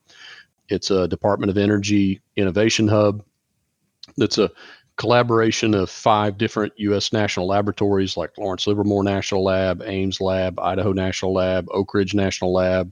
[0.70, 3.24] It's a Department of Energy innovation hub.
[4.18, 4.50] That's a
[4.98, 7.12] collaboration of five different U.S.
[7.12, 12.54] national laboratories like Lawrence Livermore National Lab, Ames Lab, Idaho National Lab, Oak Ridge National
[12.54, 12.92] Lab,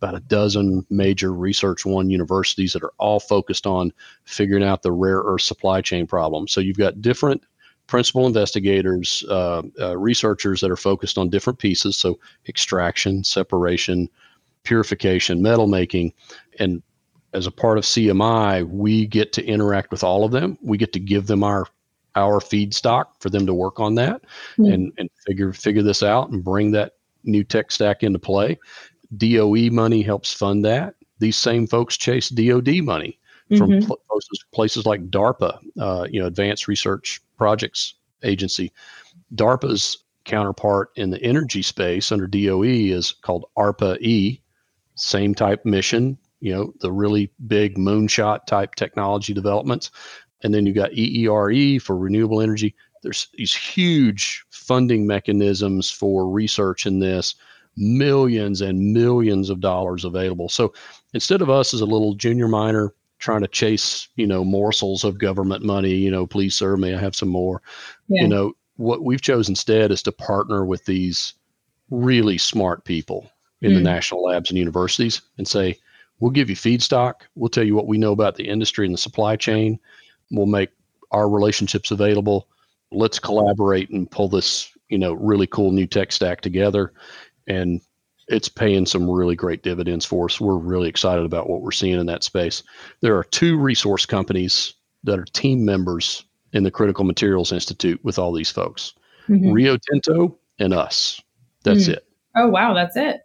[0.00, 3.92] about a dozen major Research One universities that are all focused on
[4.24, 6.46] figuring out the rare earth supply chain problem.
[6.46, 7.42] So you've got different
[7.86, 11.96] principal investigators, uh, uh, researchers that are focused on different pieces.
[11.96, 14.08] So extraction, separation,
[14.62, 16.12] purification, metal making,
[16.58, 16.82] and
[17.32, 20.58] as a part of CMI, we get to interact with all of them.
[20.62, 21.66] We get to give them our
[22.14, 24.22] our feedstock for them to work on that
[24.56, 24.72] mm-hmm.
[24.72, 28.58] and, and figure figure this out and bring that new tech stack into play.
[29.16, 30.94] DOE money helps fund that.
[31.20, 33.18] These same folks chase DOD money
[33.56, 33.92] from mm-hmm.
[34.10, 38.72] places, places like DARPA, uh, you know, Advanced Research Projects Agency.
[39.34, 44.42] DARPA's counterpart in the energy space under DOE is called ARPA E,
[44.94, 49.90] same type mission, you know, the really big moonshot type technology developments.
[50.42, 52.74] And then you've got EERE for renewable energy.
[53.02, 57.34] There's these huge funding mechanisms for research in this
[57.76, 60.48] millions and millions of dollars available.
[60.48, 60.72] So
[61.14, 65.18] instead of us as a little junior miner trying to chase, you know, morsels of
[65.18, 67.62] government money, you know, please serve me, I have some more.
[68.08, 68.22] Yeah.
[68.22, 71.34] You know, what we've chosen instead is to partner with these
[71.90, 73.74] really smart people in mm.
[73.74, 75.76] the national labs and universities and say,
[76.20, 78.98] we'll give you feedstock, we'll tell you what we know about the industry and the
[78.98, 79.78] supply chain,
[80.30, 80.70] we'll make
[81.10, 82.48] our relationships available.
[82.90, 86.92] Let's collaborate and pull this, you know, really cool new tech stack together
[87.46, 87.80] and
[88.28, 90.40] it's paying some really great dividends for us.
[90.40, 92.62] We're really excited about what we're seeing in that space.
[93.00, 98.18] There are two resource companies that are team members in the Critical Materials Institute with
[98.18, 98.92] all these folks
[99.28, 99.50] mm-hmm.
[99.50, 101.20] Rio Tinto and us.
[101.64, 101.94] That's mm.
[101.94, 102.06] it.
[102.36, 102.74] Oh, wow.
[102.74, 103.20] That's it.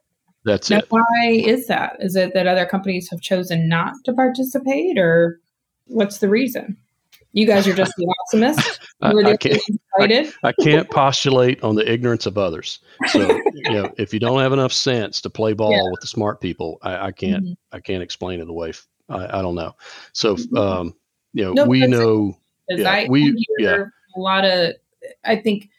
[0.46, 0.86] That's now, it.
[0.90, 1.98] Why is that?
[2.00, 5.40] Is it that other companies have chosen not to participate, or
[5.88, 6.78] what's the reason?
[7.32, 8.80] You guys are just the optimist.
[9.02, 9.62] I, I, can't,
[10.00, 12.80] I, I, can't postulate on the ignorance of others.
[13.08, 15.82] So you know, if you don't have enough sense to play ball yeah.
[15.92, 17.54] with the smart people, I, I can't mm-hmm.
[17.76, 18.74] I can't explain it away.
[19.10, 19.76] I, I don't know.
[20.14, 20.58] So mm-hmm.
[20.58, 20.96] um,
[21.34, 22.38] you know, no, we know.
[22.70, 23.86] Yeah, I, we yeah.
[24.16, 24.74] a lot of.
[25.26, 25.70] I think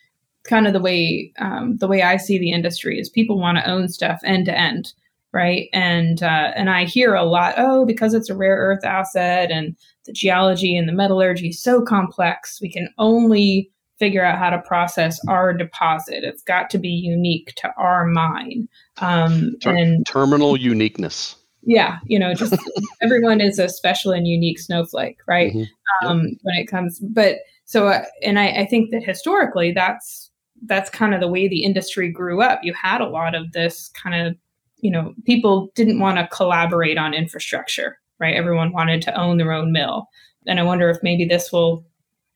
[0.44, 3.68] kind of the way um, the way I see the industry is people want to
[3.68, 4.92] own stuff end to end
[5.35, 5.68] right?
[5.72, 9.76] And uh, and I hear a lot, oh, because it's a rare earth asset and
[10.07, 14.61] the geology and the metallurgy is so complex, we can only figure out how to
[14.62, 16.24] process our deposit.
[16.24, 18.68] It's got to be unique to our mine.
[18.98, 21.37] Um, Ter- and terminal uniqueness.
[21.62, 22.54] Yeah, you know, just
[23.02, 25.52] everyone is a special and unique snowflake, right?
[25.52, 26.07] Mm-hmm.
[26.07, 26.38] Um, yep.
[26.42, 30.30] When it comes, but so, uh, and I, I think that historically, that's
[30.67, 32.61] that's kind of the way the industry grew up.
[32.62, 34.37] You had a lot of this kind of
[34.85, 38.37] you know, people didn't want to collaborate on infrastructure, right?
[38.37, 40.11] Everyone wanted to own their own mill.
[40.47, 41.87] And I wonder if maybe this will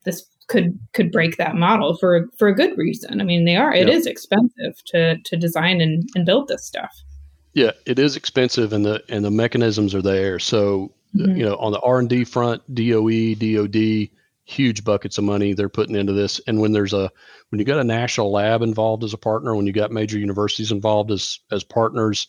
[0.04, 3.20] this could could break that model for for a good reason.
[3.20, 3.92] I mean, they are it yeah.
[3.92, 6.96] is expensive to to design and, and build this stuff.
[7.52, 10.38] Yeah, it is expensive and the and the mechanisms are there.
[10.38, 11.36] So mm-hmm.
[11.36, 14.08] you know, on the R and D front, DOE, DOD,
[14.48, 16.40] huge buckets of money they're putting into this.
[16.46, 17.10] And when there's a
[17.50, 20.72] when you got a national lab involved as a partner, when you got major universities
[20.72, 22.26] involved as as partners,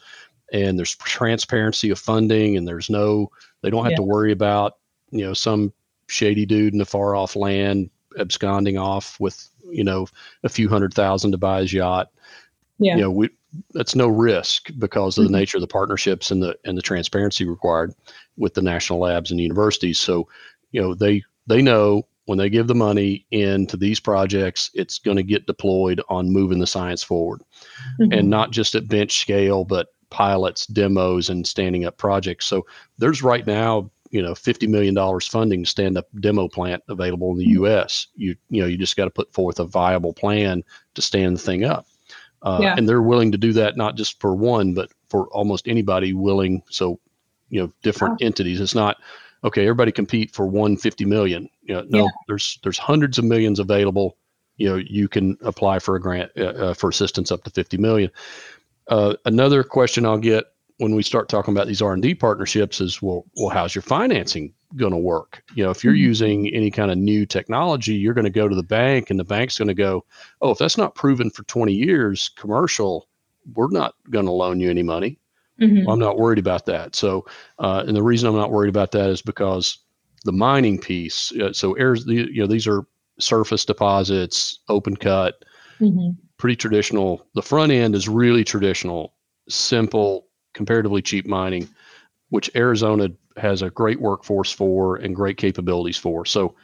[0.51, 3.97] and there's transparency of funding, and there's no they don't have yeah.
[3.97, 4.77] to worry about
[5.12, 5.71] you know some
[6.08, 10.05] shady dude in the far off land absconding off with you know
[10.43, 12.12] a few hundred thousand to buy his yacht.
[12.79, 12.95] Yeah.
[12.95, 13.29] You know, we
[13.71, 15.38] that's no risk because of the mm-hmm.
[15.38, 17.93] nature of the partnerships and the and the transparency required
[18.36, 19.99] with the national labs and the universities.
[19.99, 20.28] So,
[20.72, 25.18] you know, they they know when they give the money into these projects, it's going
[25.18, 27.41] to get deployed on moving the science forward,
[28.00, 28.14] mm-hmm.
[28.14, 32.45] and not just at bench scale, but pilots, demos, and standing up projects.
[32.45, 32.68] So
[33.00, 37.38] there's right now, you know, fifty million dollars funding stand up demo plant available in
[37.39, 37.64] the mm-hmm.
[37.64, 38.06] U.S.
[38.16, 41.41] You you know you just got to put forth a viable plan to stand the
[41.41, 41.88] thing up,
[42.43, 42.76] uh, yeah.
[42.78, 46.62] and they're willing to do that not just for one, but for almost anybody willing.
[46.70, 47.00] So
[47.50, 48.28] you know, different wow.
[48.28, 48.62] entities.
[48.62, 48.97] It's not
[49.43, 51.49] okay, everybody compete for 150 million.
[51.61, 52.09] You know, no, yeah.
[52.27, 54.17] there's there's hundreds of millions available.
[54.57, 57.77] You know, you can apply for a grant uh, uh, for assistance up to 50
[57.77, 58.11] million.
[58.87, 60.45] Uh, another question I'll get
[60.79, 64.91] when we start talking about these r&d partnerships is well, well how's your financing going
[64.91, 66.03] to work you know if you're mm-hmm.
[66.03, 69.23] using any kind of new technology you're going to go to the bank and the
[69.23, 70.03] bank's going to go
[70.41, 73.07] oh if that's not proven for 20 years commercial
[73.53, 75.19] we're not going to loan you any money
[75.60, 75.86] mm-hmm.
[75.86, 77.26] well, i'm not worried about that so
[77.60, 79.80] uh, and the reason i'm not worried about that is because
[80.26, 82.86] the mining piece uh, so airs you know these are
[83.20, 85.43] surface deposits open cut
[85.80, 86.12] mm-hmm.
[86.38, 89.14] pretty traditional the front end is really traditional
[89.47, 91.68] simple comparatively cheap mining
[92.30, 96.26] which arizona has a great workforce for and great capabilities for.
[96.26, 96.55] So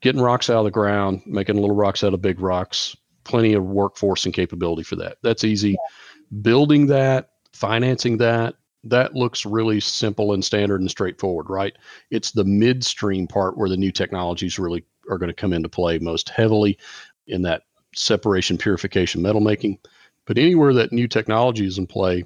[0.00, 3.64] getting rocks out of the ground, making little rocks out of big rocks, plenty of
[3.64, 5.18] workforce and capability for that.
[5.22, 5.70] That's easy.
[5.70, 6.40] Yeah.
[6.42, 11.74] Building that, financing that, that looks really simple and standard and straightforward, right?
[12.10, 15.98] It's the midstream part where the new technologies really are going to come into play
[15.98, 16.78] most heavily
[17.26, 17.62] in that
[17.94, 19.78] separation, purification, metal making.
[20.26, 22.24] But anywhere that new technology is in play,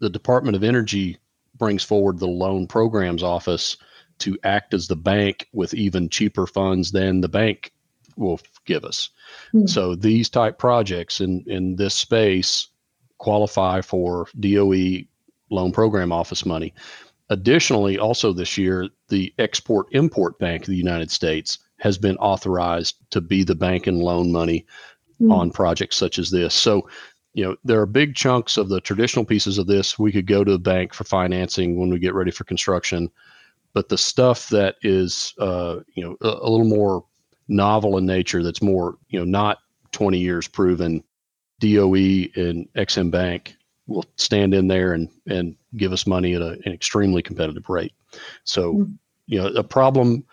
[0.00, 1.18] the Department of Energy
[1.56, 3.76] brings forward the loan programs office
[4.20, 7.72] to act as the bank with even cheaper funds than the bank
[8.16, 9.10] will give us.
[9.54, 9.66] Mm-hmm.
[9.66, 12.68] So these type projects in in this space
[13.20, 15.04] qualify for DOE
[15.50, 16.74] loan program office money.
[17.28, 22.96] Additionally, also this year, the Export Import Bank of the United States has been authorized
[23.10, 24.66] to be the bank and loan money
[25.20, 25.30] mm-hmm.
[25.30, 26.54] on projects such as this.
[26.54, 26.88] So
[27.34, 29.98] you know, there are big chunks of the traditional pieces of this.
[29.98, 33.10] We could go to the bank for financing when we get ready for construction,
[33.72, 37.04] but the stuff that is, uh, you know, a, a, little more
[37.46, 39.58] novel in nature, that's more, you know, not
[39.92, 41.04] 20 years proven,
[41.60, 43.56] DOE and Exim Bank
[43.86, 47.92] will stand in there and and give us money at a, an extremely competitive rate.
[48.44, 48.92] So, mm-hmm.
[49.26, 50.24] you know, a problem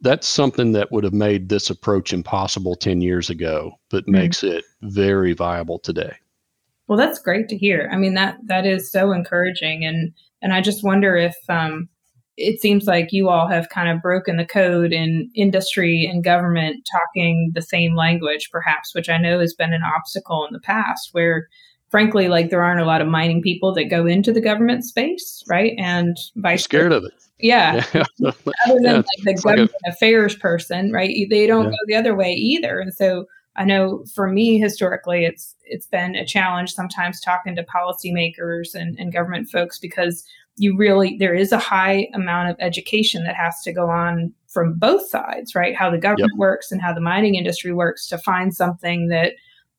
[0.00, 4.12] that's something that would have made this approach impossible 10 years ago, but mm-hmm.
[4.12, 6.14] makes it very viable today.
[6.86, 7.88] Well, that's great to hear.
[7.92, 10.12] I mean that that is so encouraging, and
[10.42, 11.88] and I just wonder if um,
[12.36, 16.88] it seems like you all have kind of broken the code in industry and government
[16.90, 21.10] talking the same language, perhaps, which I know has been an obstacle in the past,
[21.12, 21.48] where
[21.90, 25.44] frankly, like there aren't a lot of mining people that go into the government space,
[25.46, 25.74] right?
[25.78, 27.12] And vice scared of it.
[27.38, 27.84] Yeah.
[27.94, 28.32] yeah.
[28.66, 31.14] Other than yeah, like the government like a, affairs person, right?
[31.30, 31.70] They don't yeah.
[31.70, 32.80] go the other way either.
[32.80, 37.64] And so I know for me historically it's it's been a challenge sometimes talking to
[37.64, 40.24] policymakers and, and government folks because
[40.56, 44.78] you really there is a high amount of education that has to go on from
[44.78, 45.74] both sides, right?
[45.74, 46.38] How the government yep.
[46.38, 49.32] works and how the mining industry works to find something that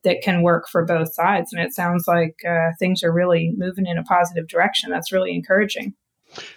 [0.04, 1.52] that can work for both sides.
[1.52, 4.92] And it sounds like uh, things are really moving in a positive direction.
[4.92, 5.94] That's really encouraging.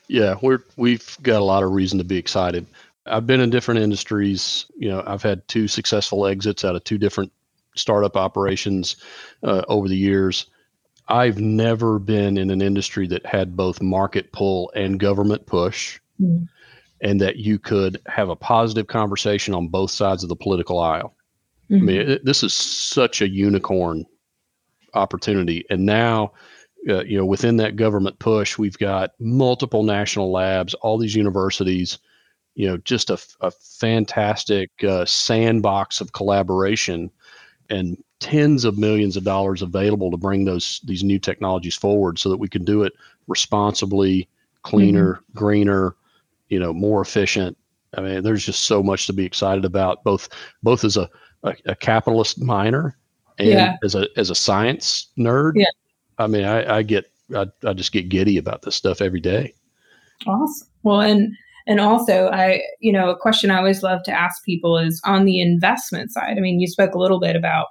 [0.09, 2.67] Yeah, we're we've got a lot of reason to be excited.
[3.07, 4.67] I've been in different industries.
[4.77, 7.33] You know, I've had two successful exits out of two different
[7.75, 8.97] startup operations
[9.43, 10.47] uh, over the years.
[11.09, 16.45] I've never been in an industry that had both market pull and government push, mm-hmm.
[17.01, 21.15] and that you could have a positive conversation on both sides of the political aisle.
[21.71, 21.75] Mm-hmm.
[21.75, 22.11] I mean, mm-hmm.
[22.11, 24.05] it, this is such a unicorn
[24.95, 25.65] opportunity.
[25.71, 26.33] And now,
[26.89, 31.99] uh, you know, within that government push, we've got multiple national labs, all these universities
[32.59, 37.09] you know, just a, a fantastic uh, sandbox of collaboration
[37.71, 42.29] and tens of millions of dollars available to bring those these new technologies forward so
[42.29, 42.93] that we can do it
[43.27, 44.29] responsibly,
[44.63, 45.39] cleaner, mm-hmm.
[45.39, 45.97] greener,
[46.49, 47.57] you know, more efficient.
[47.97, 50.29] I mean, there's just so much to be excited about, both
[50.63, 51.09] both as a,
[51.43, 52.97] a, a capitalist miner
[53.39, 53.77] and yeah.
[53.85, 55.53] as a as a science nerd.
[55.55, 55.71] Yeah.
[56.19, 59.55] I mean, I, I get I, I just get giddy about this stuff every day.
[60.27, 60.69] Awesome.
[60.83, 61.35] Well, and
[61.67, 65.27] and also, I, you know, a question I always love to ask people is on
[65.27, 66.39] the investment side.
[66.39, 67.67] I mean, you spoke a little bit about,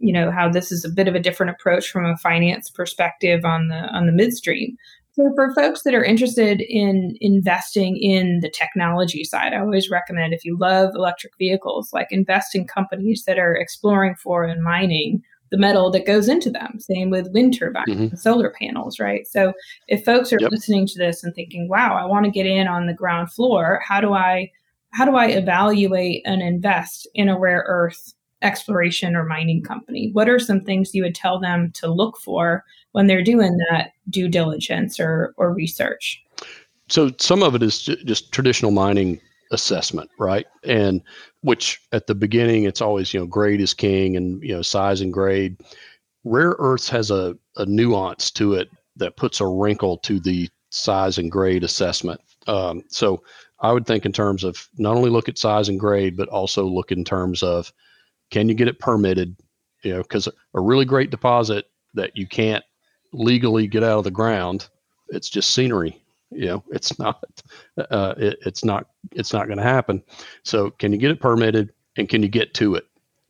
[0.00, 3.44] you know, how this is a bit of a different approach from a finance perspective
[3.44, 4.76] on the on the midstream.
[5.12, 10.32] So for folks that are interested in investing in the technology side, I always recommend
[10.32, 15.22] if you love electric vehicles, like invest in companies that are exploring for and mining
[15.50, 16.78] the metal that goes into them.
[16.78, 18.02] Same with wind turbines mm-hmm.
[18.04, 19.26] and solar panels, right?
[19.26, 19.52] So
[19.88, 20.52] if folks are yep.
[20.52, 23.82] listening to this and thinking, "Wow, I want to get in on the ground floor.
[23.86, 24.50] How do I
[24.92, 30.10] how do I evaluate and invest in a rare earth exploration or mining company?
[30.12, 33.92] What are some things you would tell them to look for when they're doing that
[34.08, 36.22] due diligence or or research?"
[36.88, 39.20] So some of it is just traditional mining
[39.52, 40.46] assessment, right?
[40.64, 41.02] And
[41.42, 45.00] which at the beginning it's always you know grade is king and you know size
[45.00, 45.56] and grade.
[46.24, 51.18] Rare earths has a, a nuance to it that puts a wrinkle to the size
[51.18, 52.20] and grade assessment.
[52.46, 53.22] Um, so
[53.60, 56.64] I would think in terms of not only look at size and grade, but also
[56.64, 57.72] look in terms of
[58.30, 59.36] can you get it permitted?
[59.82, 62.64] You know, because a really great deposit that you can't
[63.12, 64.68] legally get out of the ground
[65.10, 66.00] it's just scenery.
[66.30, 67.22] You know, it's not
[67.76, 70.02] uh, it, it's not it's not going to happen.
[70.42, 72.86] So can you get it permitted and can you get to it?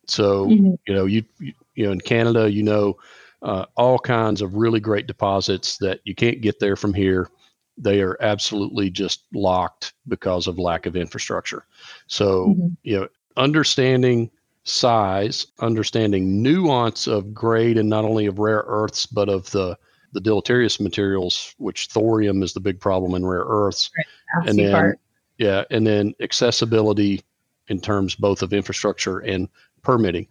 [0.07, 0.75] So mm-hmm.
[0.87, 2.97] you know you, you you know in Canada you know
[3.43, 7.31] uh, all kinds of really great deposits that you can't get there from here.
[7.79, 11.65] They are absolutely just locked because of lack of infrastructure.
[12.07, 12.69] So, mm-hmm.
[12.83, 14.31] you know, understanding
[14.71, 19.77] size, understanding nuance of grade and not only of rare earths, but of the
[20.13, 23.91] the deleterious materials, which thorium is the big problem in rare earths.
[23.97, 24.49] Right.
[24.49, 25.01] And then, part.
[25.39, 27.23] yeah, and then accessibility
[27.69, 29.49] in terms both of infrastructure and
[29.83, 30.27] permitting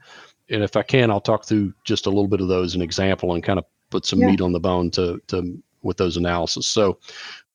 [0.49, 3.33] and if I can, I'll talk through just a little bit of those an example
[3.33, 4.27] and kind of put some yeah.
[4.27, 6.67] meat on the bone to to with those analysis.
[6.67, 6.99] So,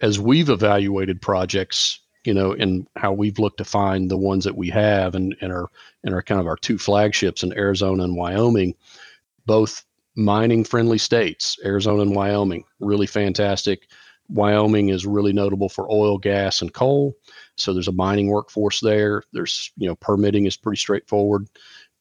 [0.01, 4.57] as we've evaluated projects, you know, and how we've looked to find the ones that
[4.57, 5.71] we have and and our
[6.05, 8.75] and our kind of our two flagships in Arizona and Wyoming,
[9.47, 9.85] both
[10.17, 13.89] mining friendly states, Arizona and Wyoming, really fantastic.
[14.29, 17.15] Wyoming is really notable for oil, gas, and coal.
[17.57, 19.23] So there's a mining workforce there.
[19.33, 21.47] There's, you know, permitting is pretty straightforward.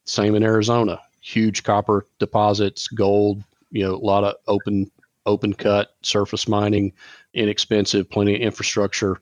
[0.05, 4.89] Same in Arizona, huge copper deposits, gold, you know, a lot of open
[5.26, 6.93] open cut surface mining,
[7.34, 9.19] inexpensive, plenty of infrastructure.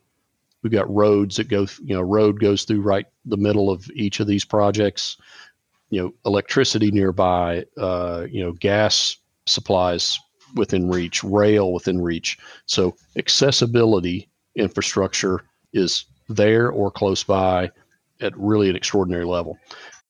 [0.62, 4.20] We've got roads that go, you know, road goes through right the middle of each
[4.20, 5.18] of these projects.
[5.90, 10.18] You know, electricity nearby, uh, you know, gas supplies
[10.56, 12.38] within reach, rail within reach.
[12.66, 15.42] So accessibility infrastructure
[15.74, 17.72] is there or close by
[18.22, 19.58] at really an extraordinary level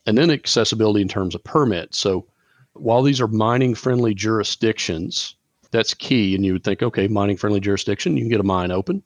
[0.06, 1.97] and then accessibility in terms of permits.
[1.97, 2.26] So
[2.74, 5.36] while these are mining friendly jurisdictions,
[5.72, 6.36] that's key.
[6.36, 9.04] And you would think, okay, mining friendly jurisdiction, you can get a mine open.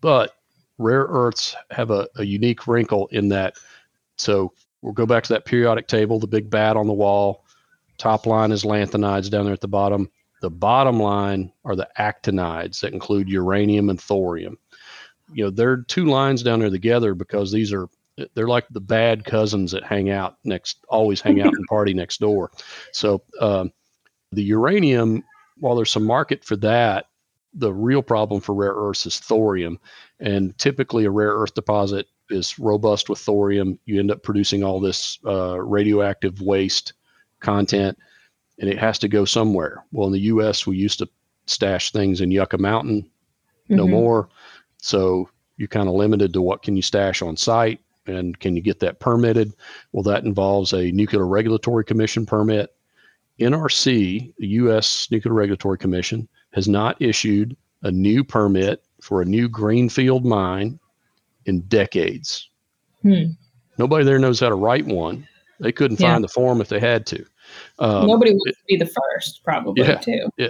[0.00, 0.34] But
[0.78, 3.56] rare earths have a, a unique wrinkle in that.
[4.16, 4.52] So
[4.82, 7.44] we'll go back to that periodic table, the big bat on the wall.
[7.98, 10.10] Top line is lanthanides down there at the bottom.
[10.40, 14.58] The bottom line are the actinides that include uranium and thorium.
[15.32, 17.88] You know, there are two lines down there together because these are
[18.34, 22.20] they're like the bad cousins that hang out next, always hang out and party next
[22.20, 22.50] door.
[22.92, 23.72] So um,
[24.32, 25.24] the uranium,
[25.58, 27.06] while there's some market for that,
[27.54, 29.78] the real problem for rare earths is thorium,
[30.20, 33.78] and typically a rare earth deposit is robust with thorium.
[33.84, 36.94] You end up producing all this uh, radioactive waste
[37.40, 37.98] content,
[38.58, 39.84] and it has to go somewhere.
[39.92, 41.08] Well, in the U.S., we used to
[41.46, 43.08] stash things in Yucca Mountain,
[43.68, 43.92] no mm-hmm.
[43.92, 44.28] more.
[44.78, 48.62] So you're kind of limited to what can you stash on site and can you
[48.62, 49.52] get that permitted?
[49.92, 52.74] Well, that involves a Nuclear Regulatory Commission permit.
[53.40, 55.08] NRC, the U.S.
[55.10, 60.78] Nuclear Regulatory Commission, has not issued a new permit for a new greenfield mine
[61.46, 62.48] in decades.
[63.02, 63.32] Hmm.
[63.76, 65.26] Nobody there knows how to write one.
[65.60, 66.12] They couldn't yeah.
[66.12, 67.24] find the form if they had to.
[67.78, 70.28] Um, Nobody would be the first, probably yeah, too.
[70.38, 70.48] Yeah,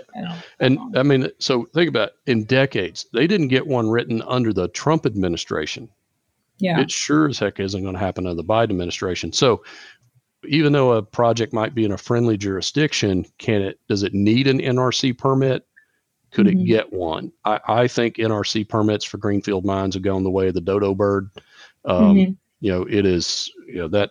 [0.61, 2.31] and I mean, so think about it.
[2.31, 5.89] in decades, they didn't get one written under the Trump administration.
[6.59, 6.81] Yeah.
[6.81, 9.33] It sure as heck isn't going to happen under the Biden administration.
[9.33, 9.65] So
[10.47, 14.47] even though a project might be in a friendly jurisdiction, can it does it need
[14.47, 15.67] an NRC permit?
[16.35, 16.61] Could mm-hmm.
[16.61, 17.33] it get one?
[17.45, 20.95] I, I, think NRC permits for greenfield mines have gone the way of the dodo
[20.95, 21.31] bird.
[21.85, 22.33] Um, mm-hmm.
[22.61, 24.11] You know, it is you know that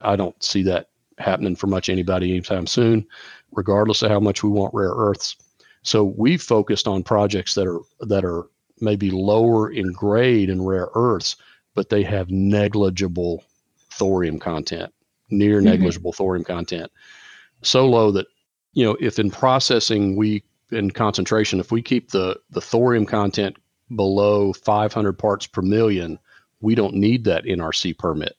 [0.00, 0.88] I don't see that
[1.18, 3.06] happening for much anybody anytime soon,
[3.52, 5.36] regardless of how much we want rare earths.
[5.82, 8.46] So we've focused on projects that are that are
[8.80, 11.36] maybe lower in grade in rare earths
[11.76, 13.44] but they have negligible
[13.92, 14.92] thorium content,
[15.30, 15.66] near mm-hmm.
[15.66, 16.90] negligible thorium content.
[17.62, 18.26] So low that,
[18.72, 20.42] you know, if in processing we
[20.72, 23.56] in concentration, if we keep the, the thorium content
[23.94, 26.18] below 500 parts per million,
[26.60, 28.36] we don't need that NRC permit.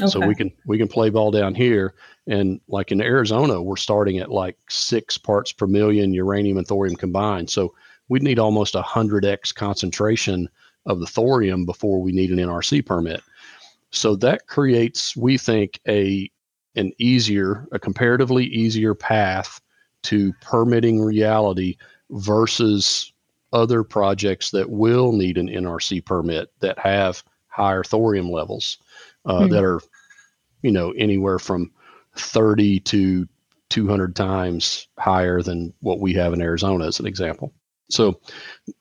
[0.00, 0.10] Okay.
[0.10, 1.94] So we can we can play ball down here,
[2.26, 6.96] and like in Arizona, we're starting at like six parts per million uranium and thorium
[6.96, 7.48] combined.
[7.48, 7.74] So
[8.08, 10.50] we'd need almost a hundred x concentration
[10.84, 13.22] of the thorium before we need an NRC permit.
[13.90, 16.30] So that creates, we think, a
[16.74, 19.62] an easier, a comparatively easier path
[20.06, 21.76] to permitting reality
[22.10, 23.12] versus
[23.52, 28.78] other projects that will need an NRC permit that have higher thorium levels
[29.24, 29.52] uh, hmm.
[29.52, 29.80] that are,
[30.62, 31.70] you know, anywhere from
[32.16, 33.28] 30 to
[33.68, 37.52] 200 times higher than what we have in Arizona, as an example.
[37.88, 38.20] So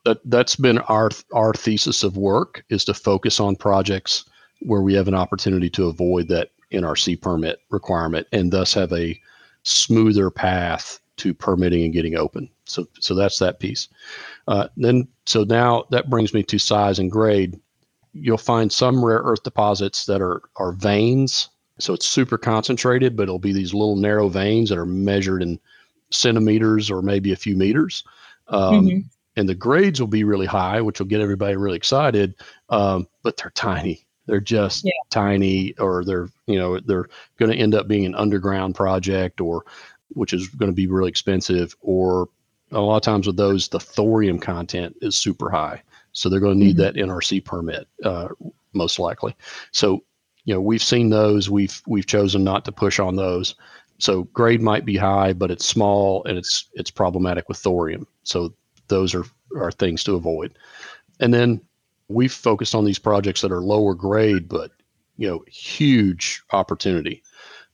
[0.03, 4.25] that that's been our our thesis of work is to focus on projects
[4.61, 9.19] where we have an opportunity to avoid that NRC permit requirement and thus have a
[9.63, 12.49] smoother path to permitting and getting open.
[12.65, 13.87] So so that's that piece.
[14.47, 17.59] Uh, then so now that brings me to size and grade.
[18.13, 21.49] You'll find some rare earth deposits that are are veins.
[21.79, 25.59] So it's super concentrated, but it'll be these little narrow veins that are measured in
[26.09, 28.03] centimeters or maybe a few meters.
[28.47, 28.99] Um, mm-hmm.
[29.35, 32.35] and the grades will be really high, which will get everybody really excited.
[32.69, 34.05] Um, but they're tiny.
[34.27, 34.91] They're just yeah.
[35.09, 37.07] tiny, or they're you know they're
[37.37, 39.65] going to end up being an underground project, or
[40.09, 42.29] which is going to be really expensive, or
[42.71, 45.81] a lot of times with those the thorium content is super high,
[46.11, 46.95] so they're going to need mm-hmm.
[46.97, 48.29] that NRC permit uh,
[48.73, 49.35] most likely.
[49.71, 50.03] So
[50.45, 51.49] you know we've seen those.
[51.49, 53.55] We've we've chosen not to push on those.
[53.97, 58.07] So grade might be high, but it's small and it's it's problematic with thorium.
[58.23, 58.53] So
[58.87, 59.25] those are
[59.55, 60.57] are things to avoid.
[61.19, 61.61] And then
[62.07, 64.71] we've focused on these projects that are lower grade, but
[65.17, 67.23] you know, huge opportunity.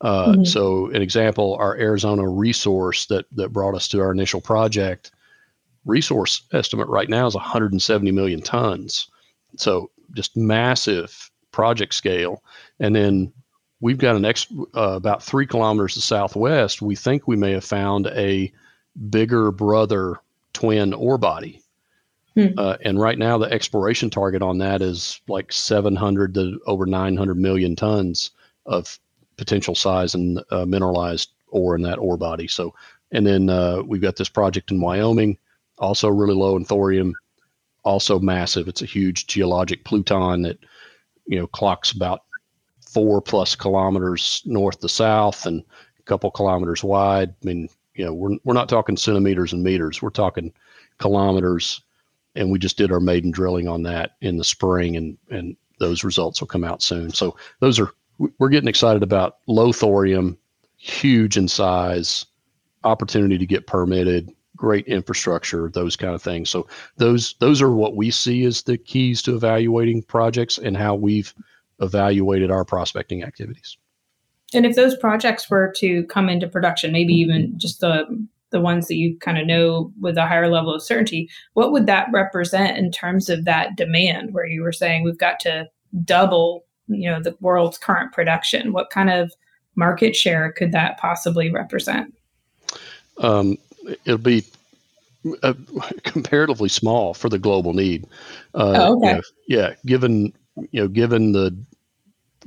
[0.01, 0.43] Uh, mm-hmm.
[0.43, 5.11] So, an example, our Arizona resource that that brought us to our initial project
[5.85, 9.07] resource estimate right now is 170 million tons.
[9.57, 12.43] So, just massive project scale.
[12.79, 13.31] And then
[13.79, 16.81] we've got an ex uh, about three kilometers to southwest.
[16.81, 18.51] We think we may have found a
[19.09, 20.17] bigger brother
[20.53, 21.61] twin ore body.
[22.35, 22.47] Hmm.
[22.57, 27.37] Uh, and right now, the exploration target on that is like 700 to over 900
[27.37, 28.31] million tons
[28.65, 28.97] of
[29.41, 32.47] potential size and uh, mineralized ore in that ore body.
[32.47, 32.75] So,
[33.11, 35.35] and then uh, we've got this project in Wyoming,
[35.79, 37.15] also really low in thorium,
[37.83, 38.67] also massive.
[38.67, 40.59] It's a huge geologic pluton that
[41.25, 42.21] you know clocks about
[42.87, 45.63] four plus kilometers north to south and
[45.99, 47.33] a couple kilometers wide.
[47.41, 50.03] I mean, you know, we're we're not talking centimeters and meters.
[50.03, 50.53] We're talking
[50.99, 51.81] kilometers,
[52.35, 56.03] and we just did our maiden drilling on that in the spring, and and those
[56.03, 57.09] results will come out soon.
[57.09, 57.89] So those are
[58.39, 60.37] we're getting excited about low thorium,
[60.77, 62.25] huge in size,
[62.83, 66.49] opportunity to get permitted, great infrastructure, those kind of things.
[66.49, 66.67] So
[66.97, 71.33] those those are what we see as the keys to evaluating projects and how we've
[71.79, 73.77] evaluated our prospecting activities.
[74.53, 78.05] And if those projects were to come into production, maybe even just the
[78.51, 81.85] the ones that you kind of know with a higher level of certainty, what would
[81.85, 85.67] that represent in terms of that demand where you were saying we've got to
[86.03, 88.73] double, you know, the world's current production?
[88.73, 89.31] What kind of
[89.75, 92.13] market share could that possibly represent?
[93.17, 93.57] Um,
[94.05, 94.43] it'll be
[95.43, 95.53] uh,
[96.03, 98.05] comparatively small for the global need.
[98.53, 99.07] Uh, oh, okay.
[99.07, 100.33] You know, yeah, given
[100.71, 101.55] you know, given the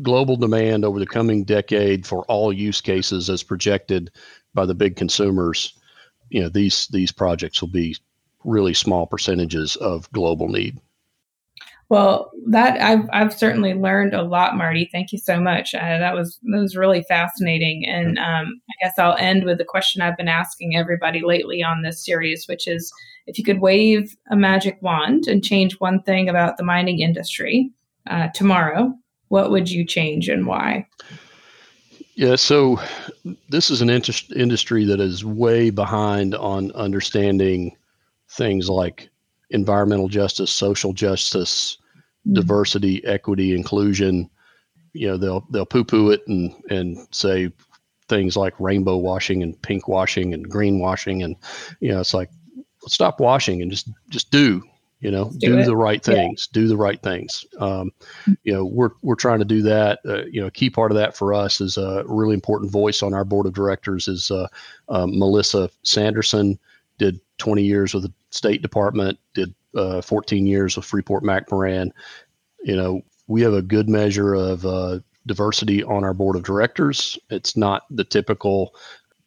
[0.02, 4.10] global demand over the coming decade for all use cases as projected
[4.52, 5.78] by the big consumers,
[6.30, 7.96] you know, these these projects will be
[8.44, 10.78] really small percentages of global need.
[11.90, 14.88] Well, that I've I've certainly learned a lot, Marty.
[14.90, 15.74] Thank you so much.
[15.74, 19.64] Uh, that was that was really fascinating, and um, I guess I'll end with the
[19.64, 22.92] question I've been asking everybody lately on this series, which is
[23.26, 27.70] if you could wave a magic wand and change one thing about the mining industry,
[28.08, 28.92] uh, tomorrow,
[29.28, 30.86] what would you change and why?
[32.16, 32.80] Yeah, so
[33.48, 37.76] this is an inter- industry that is way behind on understanding
[38.30, 39.10] things like
[39.50, 41.78] environmental justice, social justice,
[42.26, 42.34] mm-hmm.
[42.34, 44.30] diversity, equity, inclusion.
[44.92, 47.50] You know, they'll they'll poo-poo it and and say
[48.08, 51.36] things like rainbow washing and pink washing and green washing, and
[51.80, 52.30] you know, it's like
[52.86, 54.62] stop washing and just just do
[55.04, 56.60] you know do, do the right things yeah.
[56.60, 57.90] do the right things um,
[58.42, 60.96] you know we're, we're trying to do that uh, you know a key part of
[60.96, 64.46] that for us is a really important voice on our board of directors is uh,
[64.88, 66.58] uh, melissa sanderson
[66.98, 71.90] did 20 years with the state department did uh, 14 years with freeport mcmoran
[72.62, 77.18] you know we have a good measure of uh, diversity on our board of directors.
[77.30, 78.74] It's not the typical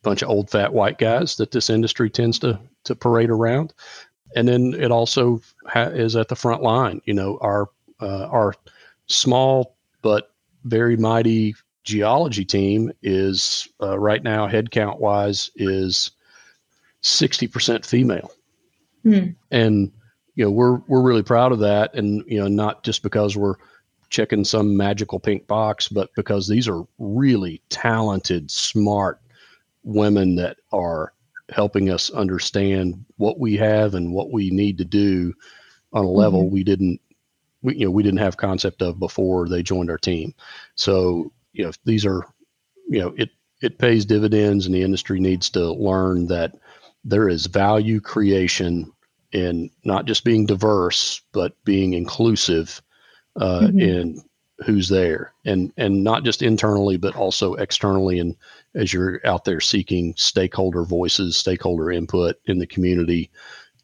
[0.03, 3.74] bunch of old fat white guys that this industry tends to to parade around.
[4.36, 7.01] And then it also ha- is at the front line.
[7.05, 8.53] You know, our uh, our
[9.08, 10.32] small but
[10.66, 16.12] very mighty geology team is uh, right now headcount wise is
[17.01, 18.30] 60% female
[19.12, 19.30] hmm.
[19.51, 19.91] and
[20.36, 23.55] you know we're we're really proud of that and you know not just because we're
[24.10, 29.20] checking some magical pink box but because these are really talented smart
[29.84, 31.14] women that are
[31.49, 35.34] helping us understand what we have and what we need to do
[35.93, 36.53] on a level mm-hmm.
[36.53, 37.01] we didn't
[37.62, 40.34] we, you know we didn't have concept of before they joined our team
[40.76, 42.26] so you know these are
[42.88, 43.30] you know it
[43.62, 46.53] it pays dividends and the industry needs to learn that
[47.03, 48.91] there is value creation
[49.32, 52.82] in not just being diverse but being inclusive
[53.36, 53.80] uh, mm-hmm.
[53.80, 54.23] in
[54.65, 55.34] who's there.
[55.45, 58.19] And and not just internally but also externally.
[58.19, 58.36] And
[58.75, 63.30] as you're out there seeking stakeholder voices stakeholder input in the community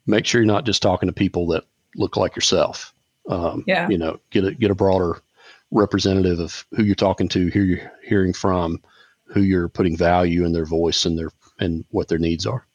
[0.05, 1.63] make sure you're not just talking to people that
[1.95, 2.93] look like yourself.
[3.29, 3.87] Um, yeah.
[3.89, 5.21] you know get a get a broader
[5.71, 8.81] representative of who you're talking to who you're hearing from
[9.25, 11.29] who you're putting value in their voice and their
[11.59, 12.67] and what their needs are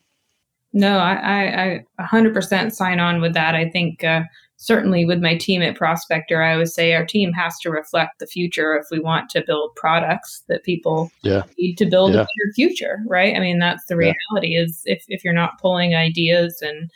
[0.72, 3.54] No, I, I, I 100% sign on with that.
[3.54, 4.22] I think uh,
[4.56, 8.26] certainly with my team at Prospector, I always say our team has to reflect the
[8.26, 11.44] future if we want to build products that people yeah.
[11.58, 12.20] need to build yeah.
[12.20, 13.34] a better future, right?
[13.34, 14.62] I mean, that's the reality yeah.
[14.62, 16.90] is if, if you're not pulling ideas and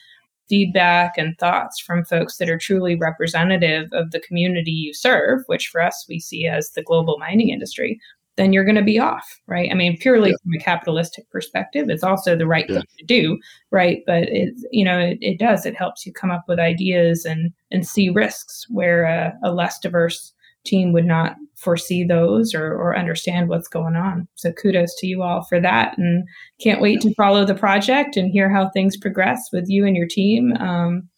[0.48, 5.68] feedback and thoughts from folks that are truly representative of the community you serve, which
[5.68, 7.98] for us we see as the global mining industry,
[8.36, 9.70] then you're going to be off, right?
[9.70, 10.36] I mean, purely yeah.
[10.42, 12.76] from a capitalistic perspective, it's also the right yeah.
[12.76, 13.38] thing to do,
[13.70, 14.02] right?
[14.06, 15.66] But it, you know, it, it, does.
[15.66, 19.78] It helps you come up with ideas and and see risks where a, a less
[19.78, 20.32] diverse
[20.64, 24.28] team would not foresee those or, or understand what's going on.
[24.36, 26.26] So kudos to you all for that, and
[26.60, 30.08] can't wait to follow the project and hear how things progress with you and your
[30.08, 30.52] team.
[30.58, 31.08] Um,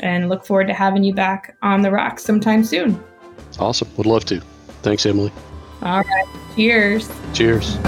[0.00, 3.02] and look forward to having you back on the rocks sometime soon.
[3.58, 3.88] Awesome.
[3.98, 4.40] Would love to.
[4.80, 5.30] Thanks, Emily.
[5.82, 6.41] All right.
[6.54, 7.08] Cheers.
[7.32, 7.78] Cheers.